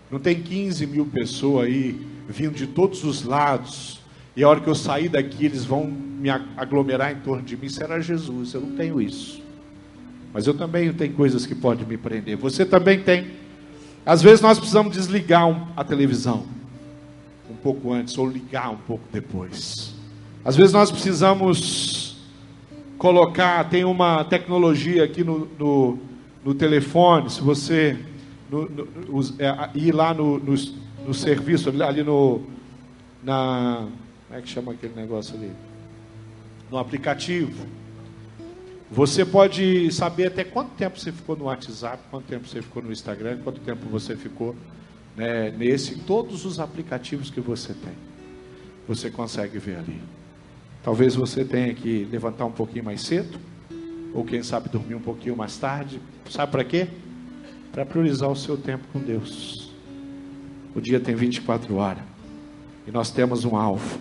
[0.09, 4.00] Não tem 15 mil pessoas aí vindo de todos os lados
[4.35, 7.67] e a hora que eu sair daqui, eles vão me aglomerar em torno de mim.
[7.67, 8.53] Será Jesus?
[8.53, 9.41] Eu não tenho isso.
[10.33, 12.37] Mas eu também tenho coisas que podem me prender.
[12.37, 13.31] Você também tem.
[14.05, 16.45] Às vezes nós precisamos desligar a televisão
[17.49, 19.93] um pouco antes ou ligar um pouco depois.
[20.43, 22.17] Às vezes nós precisamos
[22.97, 25.99] colocar, tem uma tecnologia aqui no, no,
[26.45, 27.97] no telefone, se você
[28.49, 32.41] no, no, é, ir lá no, no, serviço, ali no,
[33.23, 33.87] na,
[34.31, 35.51] como é que chama aquele negócio ali?
[36.71, 37.67] No aplicativo.
[38.89, 42.93] Você pode saber até quanto tempo você ficou no WhatsApp, quanto tempo você ficou no
[42.93, 44.55] Instagram, quanto tempo você ficou
[45.17, 47.91] né, nesse, todos os aplicativos que você tem.
[48.87, 50.01] Você consegue ver ali.
[50.81, 53.37] Talvez você tenha que levantar um pouquinho mais cedo,
[54.13, 55.99] ou quem sabe dormir um pouquinho mais tarde.
[56.29, 56.87] Sabe para quê?
[57.73, 59.73] Para priorizar o seu tempo com Deus.
[60.73, 62.03] O dia tem 24 horas.
[62.87, 63.99] E nós temos um alvo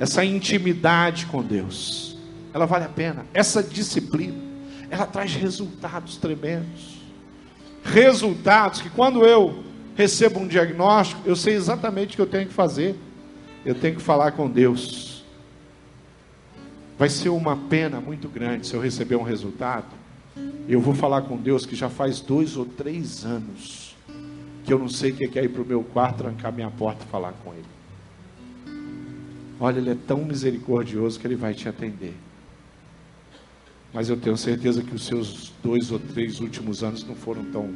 [0.00, 2.16] essa intimidade com Deus,
[2.54, 3.26] ela vale a pena.
[3.34, 4.38] Essa disciplina,
[4.88, 7.02] ela traz resultados tremendos.
[7.84, 9.62] Resultados que quando eu
[9.94, 12.98] recebo um diagnóstico, eu sei exatamente o que eu tenho que fazer.
[13.62, 15.22] Eu tenho que falar com Deus.
[16.98, 19.94] Vai ser uma pena muito grande se eu receber um resultado.
[20.66, 23.94] Eu vou falar com Deus que já faz dois ou três anos
[24.64, 27.04] que eu não sei o que é ir para o meu quarto, trancar minha porta
[27.06, 27.79] e falar com Ele.
[29.60, 32.14] Olha, Ele é tão misericordioso que Ele vai te atender.
[33.92, 37.68] Mas eu tenho certeza que os seus dois ou três últimos anos não foram tão,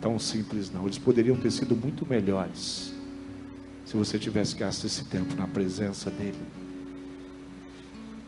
[0.00, 0.84] tão simples, não.
[0.84, 2.92] Eles poderiam ter sido muito melhores
[3.86, 6.34] se você tivesse gasto esse tempo na presença dEle.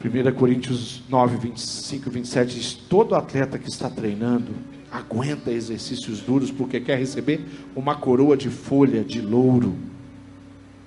[0.04, 4.52] 1 Coríntios 9, 25 27 diz: Todo atleta que está treinando
[4.90, 9.74] aguenta exercícios duros porque quer receber uma coroa de folha de louro.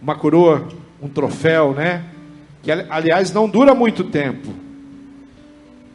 [0.02, 0.70] Uma coroa,
[1.02, 2.06] um troféu, né?
[2.62, 4.54] Que aliás não dura muito tempo.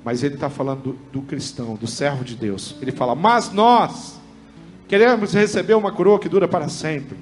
[0.04, 2.76] Mas ele está falando do, do cristão, do servo de Deus.
[2.80, 4.20] Ele fala: Mas nós
[4.88, 7.16] queremos receber uma coroa que dura para sempre.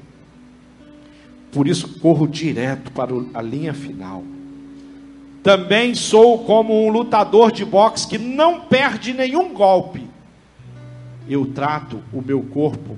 [1.51, 4.25] Por isso corro direto para a linha final.
[5.43, 10.09] Também sou como um lutador de boxe que não perde nenhum golpe.
[11.29, 12.97] Eu trato o meu corpo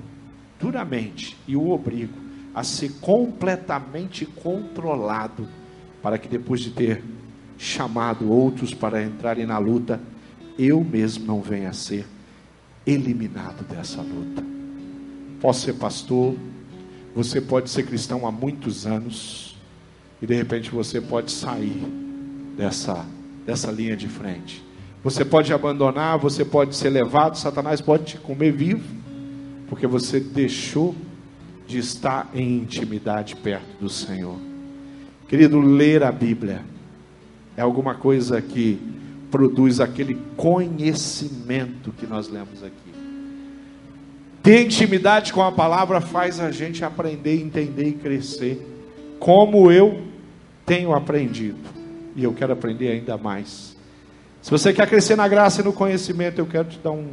[0.59, 2.24] duramente e o obrigo
[2.55, 5.45] a ser completamente controlado,
[6.01, 7.03] para que depois de ter
[7.57, 9.99] chamado outros para entrarem na luta,
[10.57, 12.05] eu mesmo não venha a ser
[12.87, 14.41] eliminado dessa luta.
[15.41, 16.35] Posso ser pastor,
[17.13, 19.57] você pode ser cristão há muitos anos,
[20.21, 21.83] e de repente você pode sair
[22.55, 23.05] dessa,
[23.45, 24.63] dessa linha de frente.
[25.03, 28.87] Você pode abandonar, você pode ser levado, Satanás pode te comer vivo,
[29.67, 30.95] porque você deixou
[31.67, 34.37] de estar em intimidade perto do Senhor.
[35.27, 36.61] Querido, ler a Bíblia
[37.57, 38.79] é alguma coisa que
[39.31, 42.93] produz aquele conhecimento que nós lemos aqui.
[44.43, 48.65] Ter intimidade com a palavra faz a gente aprender, entender e crescer,
[49.19, 50.03] como eu
[50.65, 51.57] tenho aprendido,
[52.15, 53.75] e eu quero aprender ainda mais.
[54.41, 57.09] Se você quer crescer na graça e no conhecimento, eu quero te dar um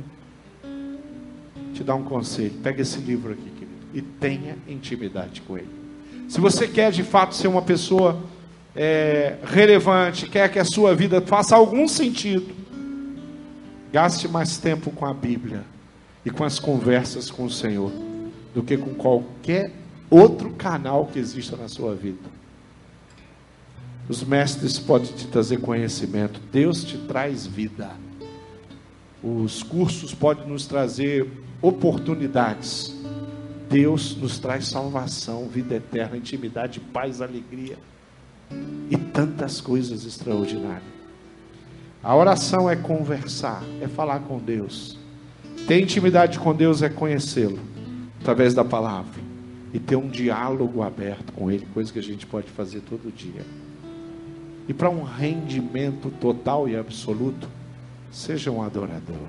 [1.73, 2.53] te dar um conselho.
[2.62, 3.52] Pega esse livro aqui,
[3.93, 5.71] e tenha intimidade com ele.
[6.29, 8.21] Se você quer de fato ser uma pessoa
[8.75, 12.55] é, relevante, quer que a sua vida faça algum sentido,
[13.93, 15.65] gaste mais tempo com a Bíblia
[16.25, 17.93] e com as conversas com o Senhor
[18.55, 19.71] do que com qualquer
[20.09, 22.31] outro canal que exista na sua vida.
[24.09, 27.91] Os mestres podem te trazer conhecimento, Deus te traz vida.
[29.23, 33.02] Os cursos podem nos trazer oportunidades.
[33.73, 37.79] Deus nos traz salvação, vida eterna, intimidade, paz, alegria
[38.91, 40.93] e tantas coisas extraordinárias.
[42.03, 44.99] A oração é conversar, é falar com Deus.
[45.67, 47.59] Ter intimidade com Deus é conhecê-lo
[48.21, 49.23] através da palavra
[49.73, 53.41] e ter um diálogo aberto com Ele, coisa que a gente pode fazer todo dia.
[54.69, 57.49] E para um rendimento total e absoluto,
[58.11, 59.29] seja um adorador.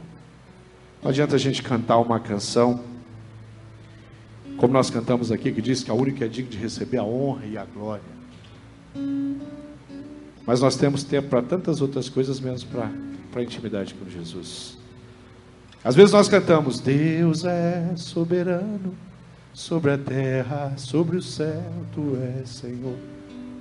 [1.01, 2.91] Não adianta a gente cantar uma canção,
[4.57, 7.45] como nós cantamos aqui, que diz que a única é digna de receber a honra
[7.45, 8.03] e a glória.
[10.45, 12.91] Mas nós temos tempo para tantas outras coisas, menos para
[13.35, 14.77] a intimidade com Jesus.
[15.83, 18.95] Às vezes nós cantamos: Deus é soberano
[19.53, 22.95] sobre a terra, sobre o céu, tu és Senhor.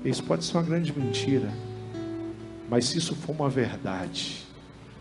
[0.05, 1.53] Isso pode ser uma grande mentira,
[2.69, 4.45] mas se isso for uma verdade,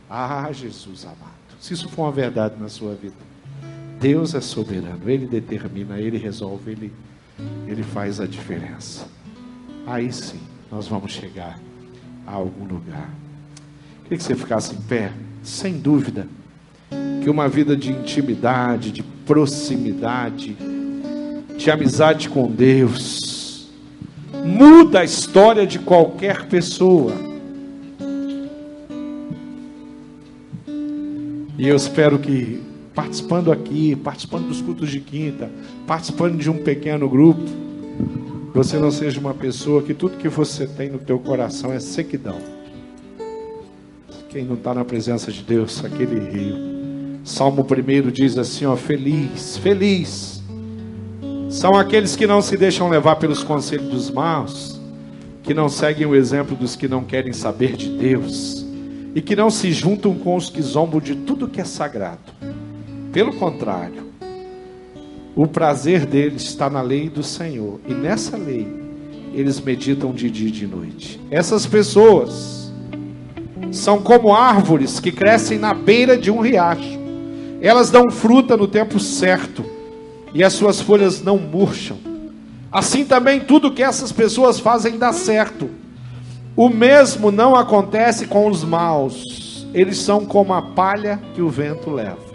[0.10, 3.31] ah, Jesus amado, se isso for uma verdade na sua vida,
[4.02, 6.92] Deus é soberano, Ele determina, Ele resolve, Ele,
[7.68, 9.06] Ele faz a diferença.
[9.86, 10.40] Aí sim,
[10.72, 11.60] nós vamos chegar
[12.26, 13.12] a algum lugar.
[14.04, 16.28] Queria que você ficasse em pé, sem dúvida,
[17.24, 20.58] que uma vida de intimidade, de proximidade,
[21.56, 23.72] de amizade com Deus,
[24.44, 27.14] muda a história de qualquer pessoa.
[31.56, 35.50] E eu espero que participando aqui, participando dos cultos de quinta,
[35.88, 37.44] participando de um pequeno grupo,
[38.54, 42.38] você não seja uma pessoa que tudo que você tem no teu coração é sequidão.
[44.30, 46.56] Quem não está na presença de Deus, aquele rio.
[47.24, 50.42] Salmo 1 diz assim: ó, feliz, feliz.
[51.50, 54.80] São aqueles que não se deixam levar pelos conselhos dos maus,
[55.44, 58.66] que não seguem o exemplo dos que não querem saber de Deus,
[59.14, 62.32] e que não se juntam com os que zombam de tudo que é sagrado.
[63.12, 64.04] Pelo contrário,
[65.36, 67.82] o prazer deles está na lei do Senhor.
[67.86, 68.68] E nessa lei,
[69.34, 71.20] eles meditam de dia e de noite.
[71.30, 72.72] Essas pessoas
[73.70, 77.00] são como árvores que crescem na beira de um riacho.
[77.62, 79.64] Elas dão fruta no tempo certo
[80.34, 81.98] e as suas folhas não murcham.
[82.72, 85.70] Assim também tudo que essas pessoas fazem dá certo.
[86.56, 89.68] O mesmo não acontece com os maus.
[89.74, 92.31] Eles são como a palha que o vento leva.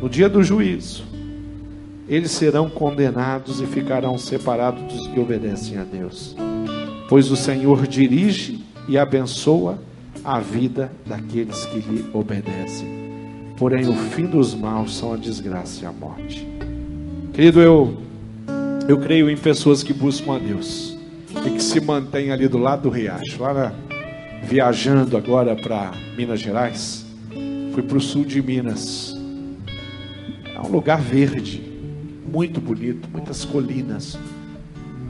[0.00, 1.04] No dia do juízo,
[2.08, 6.34] eles serão condenados e ficarão separados dos que obedecem a Deus.
[7.08, 9.78] Pois o Senhor dirige e abençoa
[10.24, 12.88] a vida daqueles que lhe obedecem.
[13.56, 16.48] Porém, o fim dos maus são a desgraça e a morte.
[17.34, 17.98] Querido, eu
[18.88, 20.98] eu creio em pessoas que buscam a Deus
[21.46, 23.72] e que se mantêm ali do lado do riacho, lá na,
[24.42, 27.06] viajando agora para Minas Gerais,
[27.72, 29.19] fui para o sul de Minas.
[30.60, 31.62] É um lugar verde,
[32.30, 34.18] muito bonito, muitas colinas,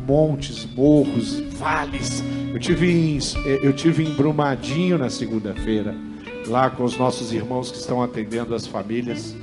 [0.06, 2.22] montes, morros, vales.
[2.52, 3.18] Eu tive em,
[3.60, 5.92] eu tive em Brumadinho na segunda-feira,
[6.46, 9.34] lá com os nossos irmãos que estão atendendo as famílias.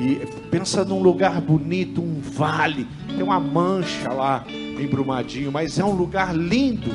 [0.00, 0.16] E
[0.50, 5.92] pensa num lugar bonito, um vale, tem uma mancha lá em Brumadinho, mas é um
[5.92, 6.90] lugar lindo,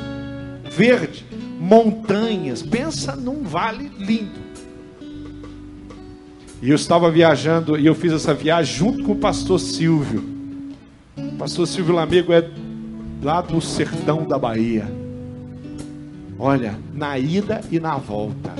[0.70, 1.24] verde,
[1.58, 2.62] montanhas.
[2.62, 4.47] Pensa num vale lindo.
[6.60, 10.24] E eu estava viajando, e eu fiz essa viagem junto com o pastor Silvio.
[11.16, 12.50] O pastor Silvio Lamego é
[13.22, 14.86] lá do sertão da Bahia.
[16.36, 18.52] Olha, na ida e na volta.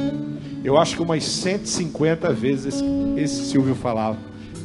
[0.63, 2.83] Eu acho que umas 150 vezes
[3.17, 4.19] esse Silvio falava: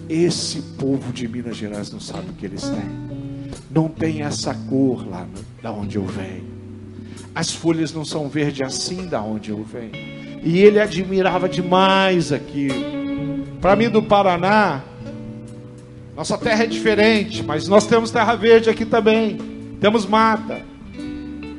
[0.08, 3.54] Esse povo de Minas Gerais não sabe o que eles têm.
[3.70, 6.54] Não tem essa cor lá no, da onde eu venho.
[7.34, 9.92] As folhas não são verdes assim da onde eu venho.
[10.44, 13.03] E ele admirava demais aquilo.
[13.64, 14.84] Para mim do Paraná,
[16.18, 19.38] nossa terra é diferente, mas nós temos terra verde aqui também.
[19.80, 20.60] Temos mata.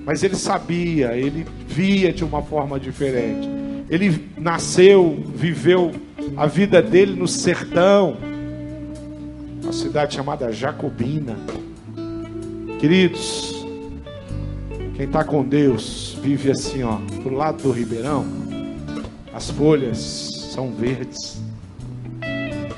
[0.04, 3.48] Mas ele sabia, ele via de uma forma diferente.
[3.88, 5.92] Ele nasceu, viveu
[6.36, 8.18] a vida dele no sertão,
[9.62, 11.38] uma cidade chamada Jacobina.
[12.80, 13.66] Queridos,
[14.94, 18.26] quem está com Deus vive assim, ó, do lado do ribeirão,
[19.32, 21.42] as folhas são verdes,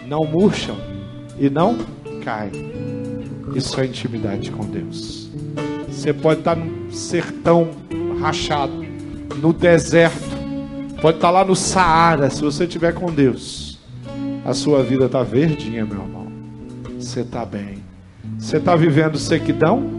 [0.06, 0.76] não murcham
[1.38, 1.76] e não
[2.24, 2.52] caem.
[3.54, 5.30] Isso é intimidade com Deus.
[5.88, 7.70] Você pode estar no sertão
[8.20, 8.84] rachado,
[9.40, 10.36] no deserto,
[11.00, 13.78] pode estar lá no Saara, se você estiver com Deus,
[14.44, 16.26] a sua vida está verdinha, meu irmão.
[16.98, 17.78] Você está bem.
[18.38, 19.90] Você está vivendo sequidão?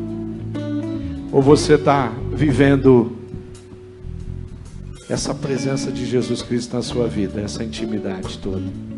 [1.31, 3.17] Ou você está vivendo
[5.09, 8.96] essa presença de Jesus Cristo na sua vida, essa intimidade toda?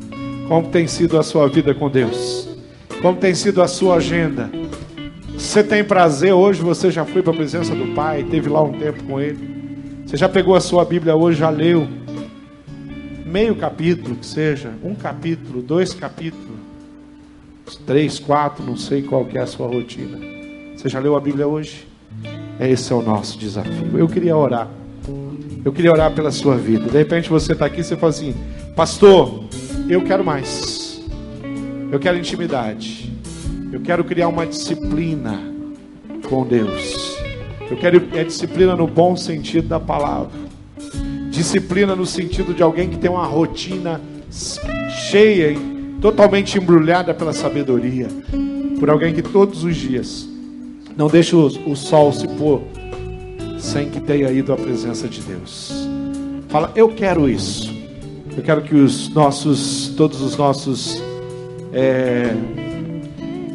[0.50, 2.50] Como tem sido a sua vida com Deus?
[3.04, 4.50] Como tem sido a sua agenda?
[5.38, 6.60] Você tem prazer hoje?
[6.64, 10.02] Você já foi para a presença do Pai, teve lá um tempo com Ele?
[10.08, 11.88] Você já pegou a sua Bíblia hoje, já leu?
[13.24, 16.58] Meio capítulo, que seja, um capítulo, dois capítulos,
[17.86, 20.18] três, quatro, não sei qual que é a sua rotina.
[20.76, 21.88] Você já leu a Bíblia hoje?
[22.60, 24.00] Esse é o nosso desafio.
[24.00, 24.68] Eu queria orar.
[25.64, 26.90] Eu queria orar pela sua vida.
[26.90, 28.34] De repente você está aqui e você fala assim,
[28.76, 29.44] pastor,
[29.90, 31.02] eu quero mais.
[31.92, 33.12] Eu quero intimidade.
[33.72, 35.40] Eu quero criar uma disciplina
[36.30, 37.18] com Deus.
[37.70, 40.38] Eu quero é disciplina no bom sentido da palavra.
[41.32, 44.00] Disciplina no sentido de alguém que tem uma rotina
[45.10, 45.56] cheia,
[46.00, 48.08] totalmente embrulhada pela sabedoria.
[48.80, 50.28] Por alguém que todos os dias
[50.96, 52.62] não deixa o, o sol se pôr
[53.58, 55.88] sem que tenha ido à presença de Deus.
[56.48, 57.69] Fala, eu quero isso.
[58.40, 61.04] Eu quero que os nossos, todos os nossos
[61.74, 62.34] é,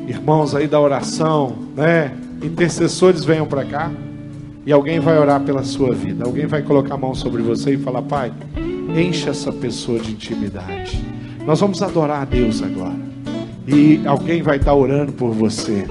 [0.07, 3.91] irmãos aí da oração, né, intercessores venham para cá
[4.67, 6.27] e alguém vai orar pela sua vida.
[6.27, 8.31] Alguém vai colocar a mão sobre você e falar: Pai,
[8.95, 11.03] encha essa pessoa de intimidade.
[11.47, 13.01] Nós vamos adorar a Deus agora.
[13.67, 15.87] E alguém vai estar orando por você.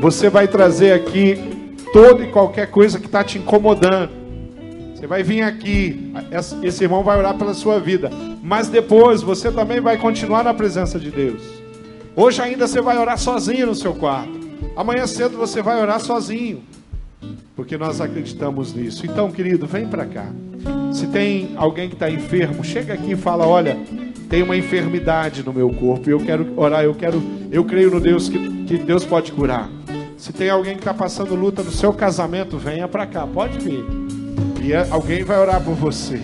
[0.00, 1.36] Você vai trazer aqui
[1.92, 4.25] toda e qualquer coisa que está te incomodando.
[4.96, 6.10] Você vai vir aqui,
[6.62, 8.10] esse irmão vai orar pela sua vida.
[8.42, 11.42] Mas depois você também vai continuar na presença de Deus.
[12.16, 14.40] Hoje ainda você vai orar sozinho no seu quarto.
[14.74, 16.62] Amanhã cedo você vai orar sozinho
[17.54, 19.04] porque nós acreditamos nisso.
[19.04, 20.26] Então, querido, vem para cá.
[20.90, 23.76] Se tem alguém que está enfermo, chega aqui e fala: Olha,
[24.30, 27.22] tem uma enfermidade no meu corpo eu quero orar, eu quero,
[27.52, 29.68] eu creio no Deus que, que Deus pode curar.
[30.16, 33.84] Se tem alguém que está passando luta no seu casamento, venha para cá, pode vir.
[34.66, 36.20] E alguém vai orar por você.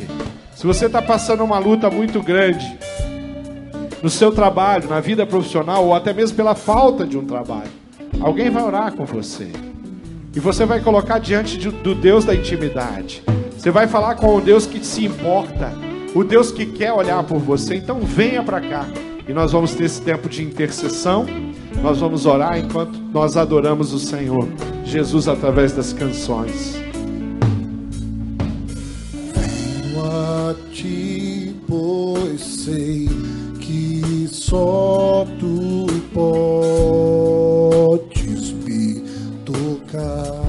[0.52, 2.76] Se você está passando uma luta muito grande
[4.02, 7.70] no seu trabalho, na vida profissional, ou até mesmo pela falta de um trabalho,
[8.20, 9.52] alguém vai orar com você.
[10.34, 13.22] E você vai colocar diante de, do Deus da intimidade.
[13.56, 15.72] Você vai falar com o Deus que se importa,
[16.12, 17.76] o Deus que quer olhar por você.
[17.76, 18.88] Então venha para cá.
[19.28, 21.26] E nós vamos ter esse tempo de intercessão.
[21.80, 24.48] Nós vamos orar enquanto nós adoramos o Senhor,
[24.84, 26.82] Jesus através das canções.
[30.82, 33.08] Ti, pois sei
[33.60, 37.22] que só tu podes
[38.64, 39.04] me
[39.44, 40.42] tocar.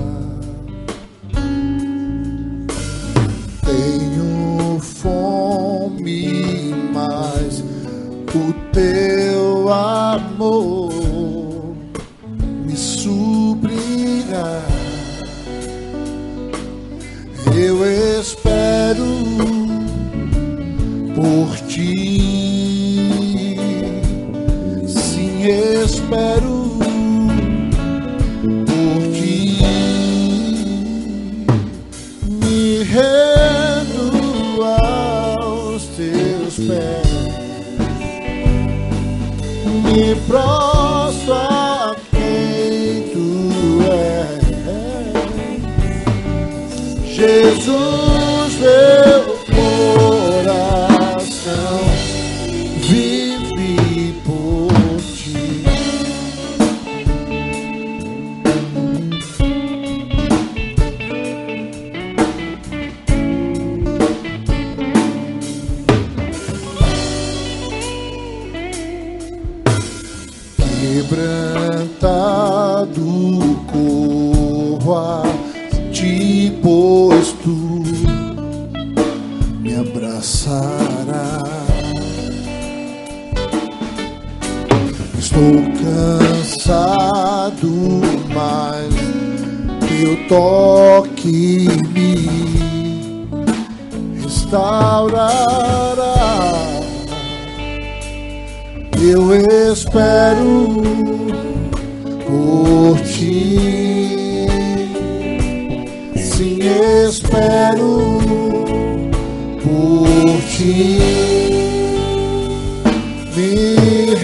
[3.64, 7.64] Tenho fome, mas
[8.34, 10.83] o teu amor
[79.84, 81.40] abraçará.
[85.18, 85.56] Estou
[86.58, 87.72] cansado,
[88.34, 88.94] mas
[89.88, 92.30] teu toque me
[94.22, 95.34] restaurará.
[99.02, 99.34] Eu
[99.74, 100.82] espero
[102.26, 104.48] por ti.
[106.16, 106.60] Sim,
[107.08, 108.53] espero
[109.64, 111.00] por ti.
[113.36, 114.16] Me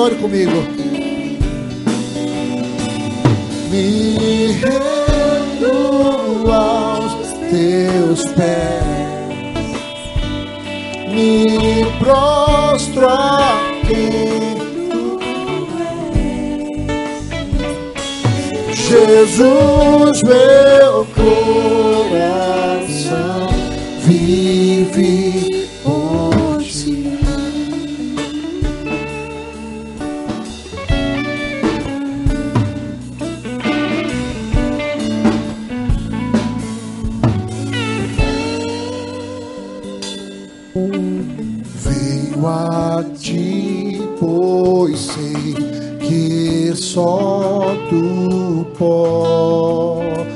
[0.00, 0.64] adore comigo.
[3.70, 7.12] Me rendo aos
[7.50, 9.66] teus pés,
[11.08, 14.58] me prostro a quem
[18.72, 21.79] Jesus, meu coração
[40.72, 45.54] Venho a ti, pois sei
[45.98, 50.29] que só tu podes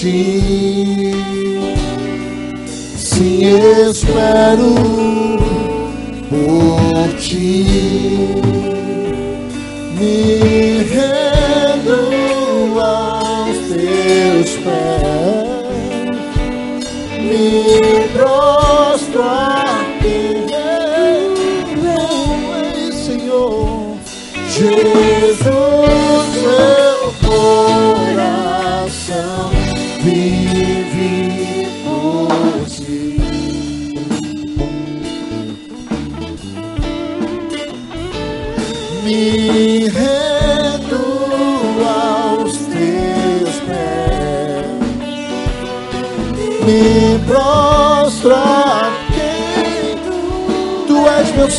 [0.00, 1.12] ti.
[2.96, 3.44] Sim,
[3.90, 4.74] espero
[6.30, 7.66] por ti.
[9.98, 14.99] Me rendo aos teus pés.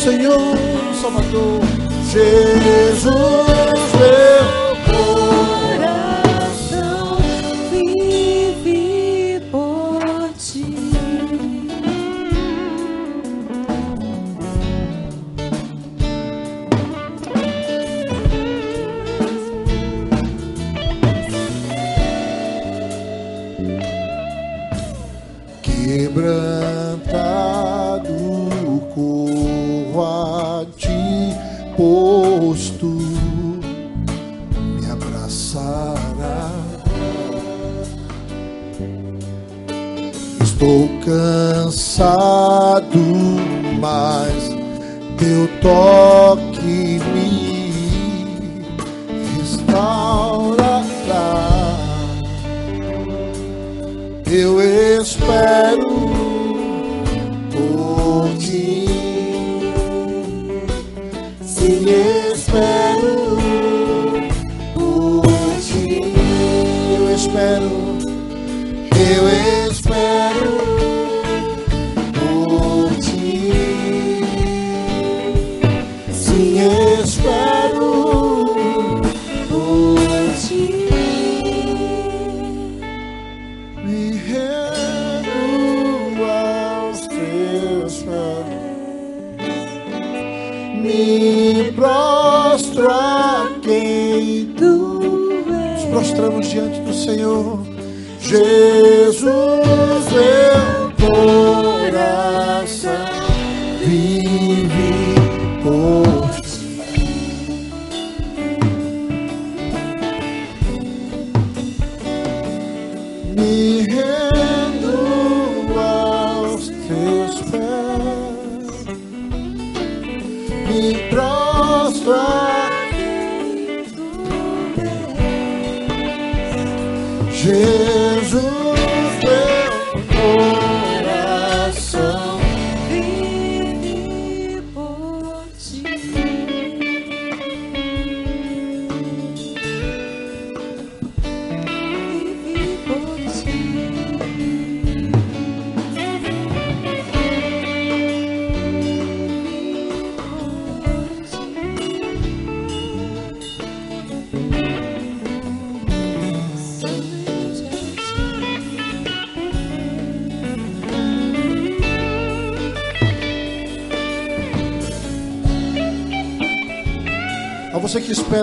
[0.02, 0.56] Senhor,
[1.00, 1.60] Salvador.
[2.10, 3.41] Jesus,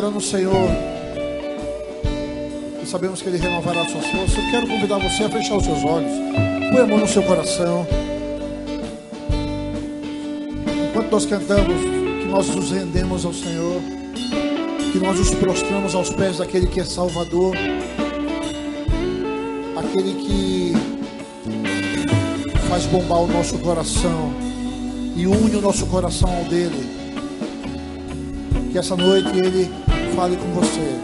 [0.10, 0.70] no Senhor,
[2.82, 5.84] e sabemos que Ele renovará suas forças, eu quero convidar você a fechar os seus
[5.84, 6.12] olhos,
[6.72, 7.86] põe a mão no seu coração.
[10.90, 13.82] Enquanto nós cantamos, que nós nos rendemos ao Senhor,
[14.92, 17.56] que nós nos prostramos aos pés daquele que é Salvador,
[19.78, 20.74] aquele que
[22.68, 24.34] faz bombar o nosso coração
[25.16, 26.98] e une o nosso coração ao dele.
[28.72, 29.89] Que essa noite Ele
[30.20, 31.00] fale com você,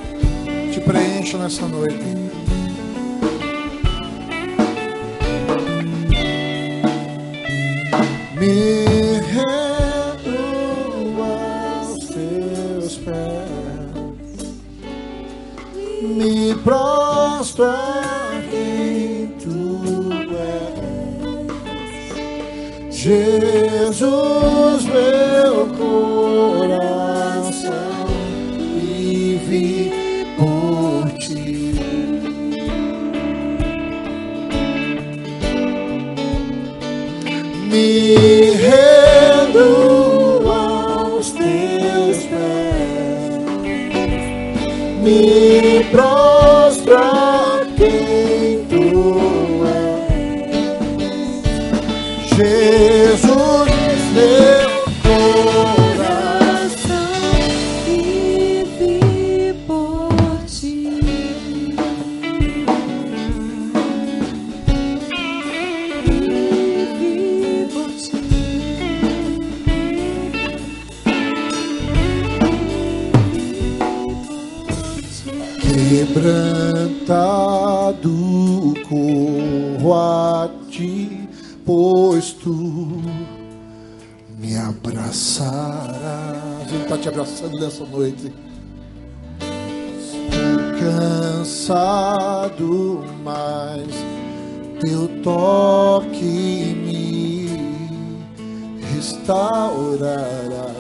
[0.74, 1.96] te preencha nessa noite.
[8.34, 8.86] Me
[9.32, 10.36] rendo
[11.24, 14.52] aos teus pés,
[16.02, 20.12] me prostro a quem tu
[22.82, 22.92] és.
[22.92, 23.75] Jesus,
[87.44, 88.32] nessa noite.
[91.44, 93.86] Cansado, mas
[94.80, 97.50] teu toque me
[98.94, 100.72] restaurará.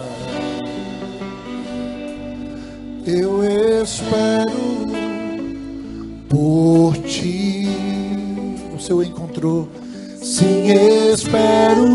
[3.06, 3.44] Eu
[3.84, 4.52] espero
[6.30, 7.68] por ti.
[8.74, 9.68] O Senhor encontrou.
[10.22, 10.72] Sim,
[11.12, 11.86] espero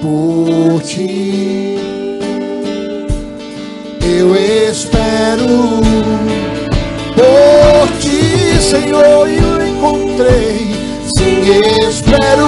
[0.00, 1.73] por ti.
[4.06, 5.80] Eu espero
[7.14, 10.74] por ti, Senhor, e eu encontrei.
[11.16, 11.40] Sim,
[11.88, 12.46] espero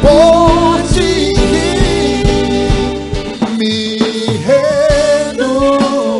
[0.00, 1.32] por ti.
[3.56, 3.98] Me
[4.44, 5.48] rendo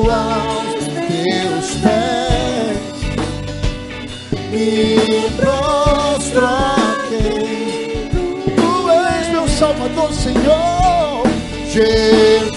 [0.09, 2.79] aos teus pés,
[4.53, 6.47] me prostro
[7.09, 8.09] quem
[8.55, 10.79] tu és meu Salvador, Senhor.
[11.71, 12.48] Jesus,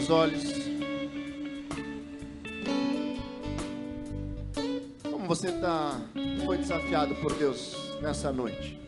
[0.00, 0.42] seus olhos.
[5.10, 6.00] Como você tá,
[6.46, 8.80] foi desafiado por Deus nessa noite?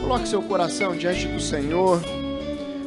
[0.00, 2.00] Coloque seu coração diante do Senhor.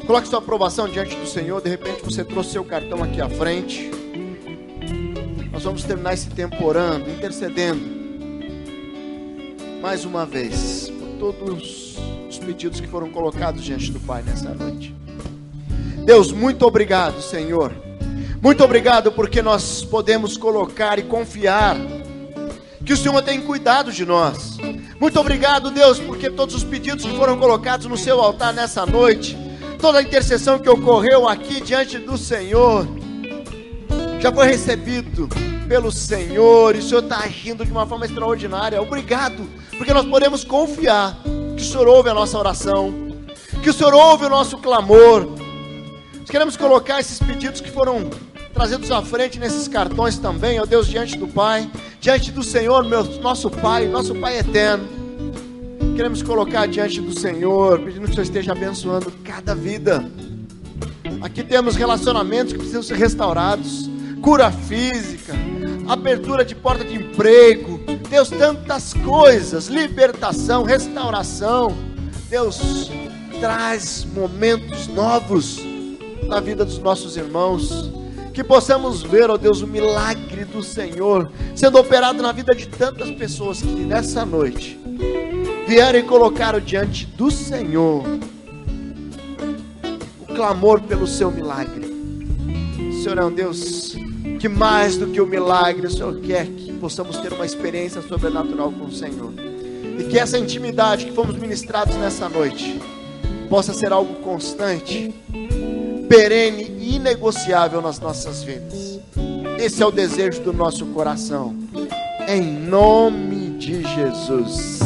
[0.05, 1.61] Coloque sua aprovação diante do Senhor.
[1.61, 3.91] De repente você trouxe seu cartão aqui à frente.
[5.51, 7.97] Nós vamos terminar esse tempo orando, intercedendo.
[9.81, 11.97] Mais uma vez, por todos
[12.29, 14.95] os pedidos que foram colocados diante do Pai nessa noite.
[16.08, 17.74] Deus, muito obrigado, Senhor.
[18.41, 21.76] Muito obrigado porque nós podemos colocar e confiar
[22.86, 24.58] que o Senhor tem cuidado de nós.
[25.01, 29.38] Muito obrigado, Deus, porque todos os pedidos que foram colocados no seu altar nessa noite,
[29.82, 32.88] toda a intercessão que ocorreu aqui diante do Senhor,
[34.22, 35.28] já foi recebido
[35.68, 38.82] pelo Senhor e o Senhor está agindo de uma forma extraordinária.
[38.82, 39.45] Obrigado,
[39.78, 41.22] porque nós podemos confiar
[41.58, 42.93] que o Senhor ouve a nossa oração,
[43.62, 45.47] que o Senhor ouve o nosso clamor.
[46.28, 48.09] Nós queremos colocar esses pedidos que foram
[48.53, 51.71] trazidos à frente nesses cartões também, ó Deus, diante do Pai,
[52.01, 54.86] diante do Senhor, meu, nosso Pai, nosso Pai eterno.
[55.95, 60.05] Queremos colocar diante do Senhor, pedindo que o Senhor esteja abençoando cada vida.
[61.21, 63.89] Aqui temos relacionamentos que precisam ser restaurados,
[64.21, 65.34] cura física,
[65.88, 71.73] abertura de porta de emprego, Deus, tantas coisas, libertação, restauração.
[72.30, 72.91] Deus,
[73.39, 75.76] traz momentos novos
[76.28, 77.91] na vida dos nossos irmãos.
[78.34, 83.09] Que possamos ver, ó Deus, o milagre do Senhor sendo operado na vida de tantas
[83.11, 84.80] pessoas que nessa noite
[85.67, 88.03] vieram e colocaram diante do Senhor
[90.21, 91.88] o clamor pelo seu milagre.
[93.07, 93.95] Senhor é um Deus
[94.38, 98.69] que mais do que o milagre, o Senhor quer que possamos ter uma experiência sobrenatural
[98.71, 99.32] com o Senhor.
[99.97, 102.82] E que essa intimidade que fomos ministrados nessa noite
[103.49, 105.15] possa ser algo constante,
[106.08, 108.99] perene e inegociável nas nossas vidas.
[109.58, 111.55] Esse é o desejo do nosso coração.
[112.28, 114.80] Em nome de Jesus.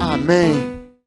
[0.00, 0.81] Amém.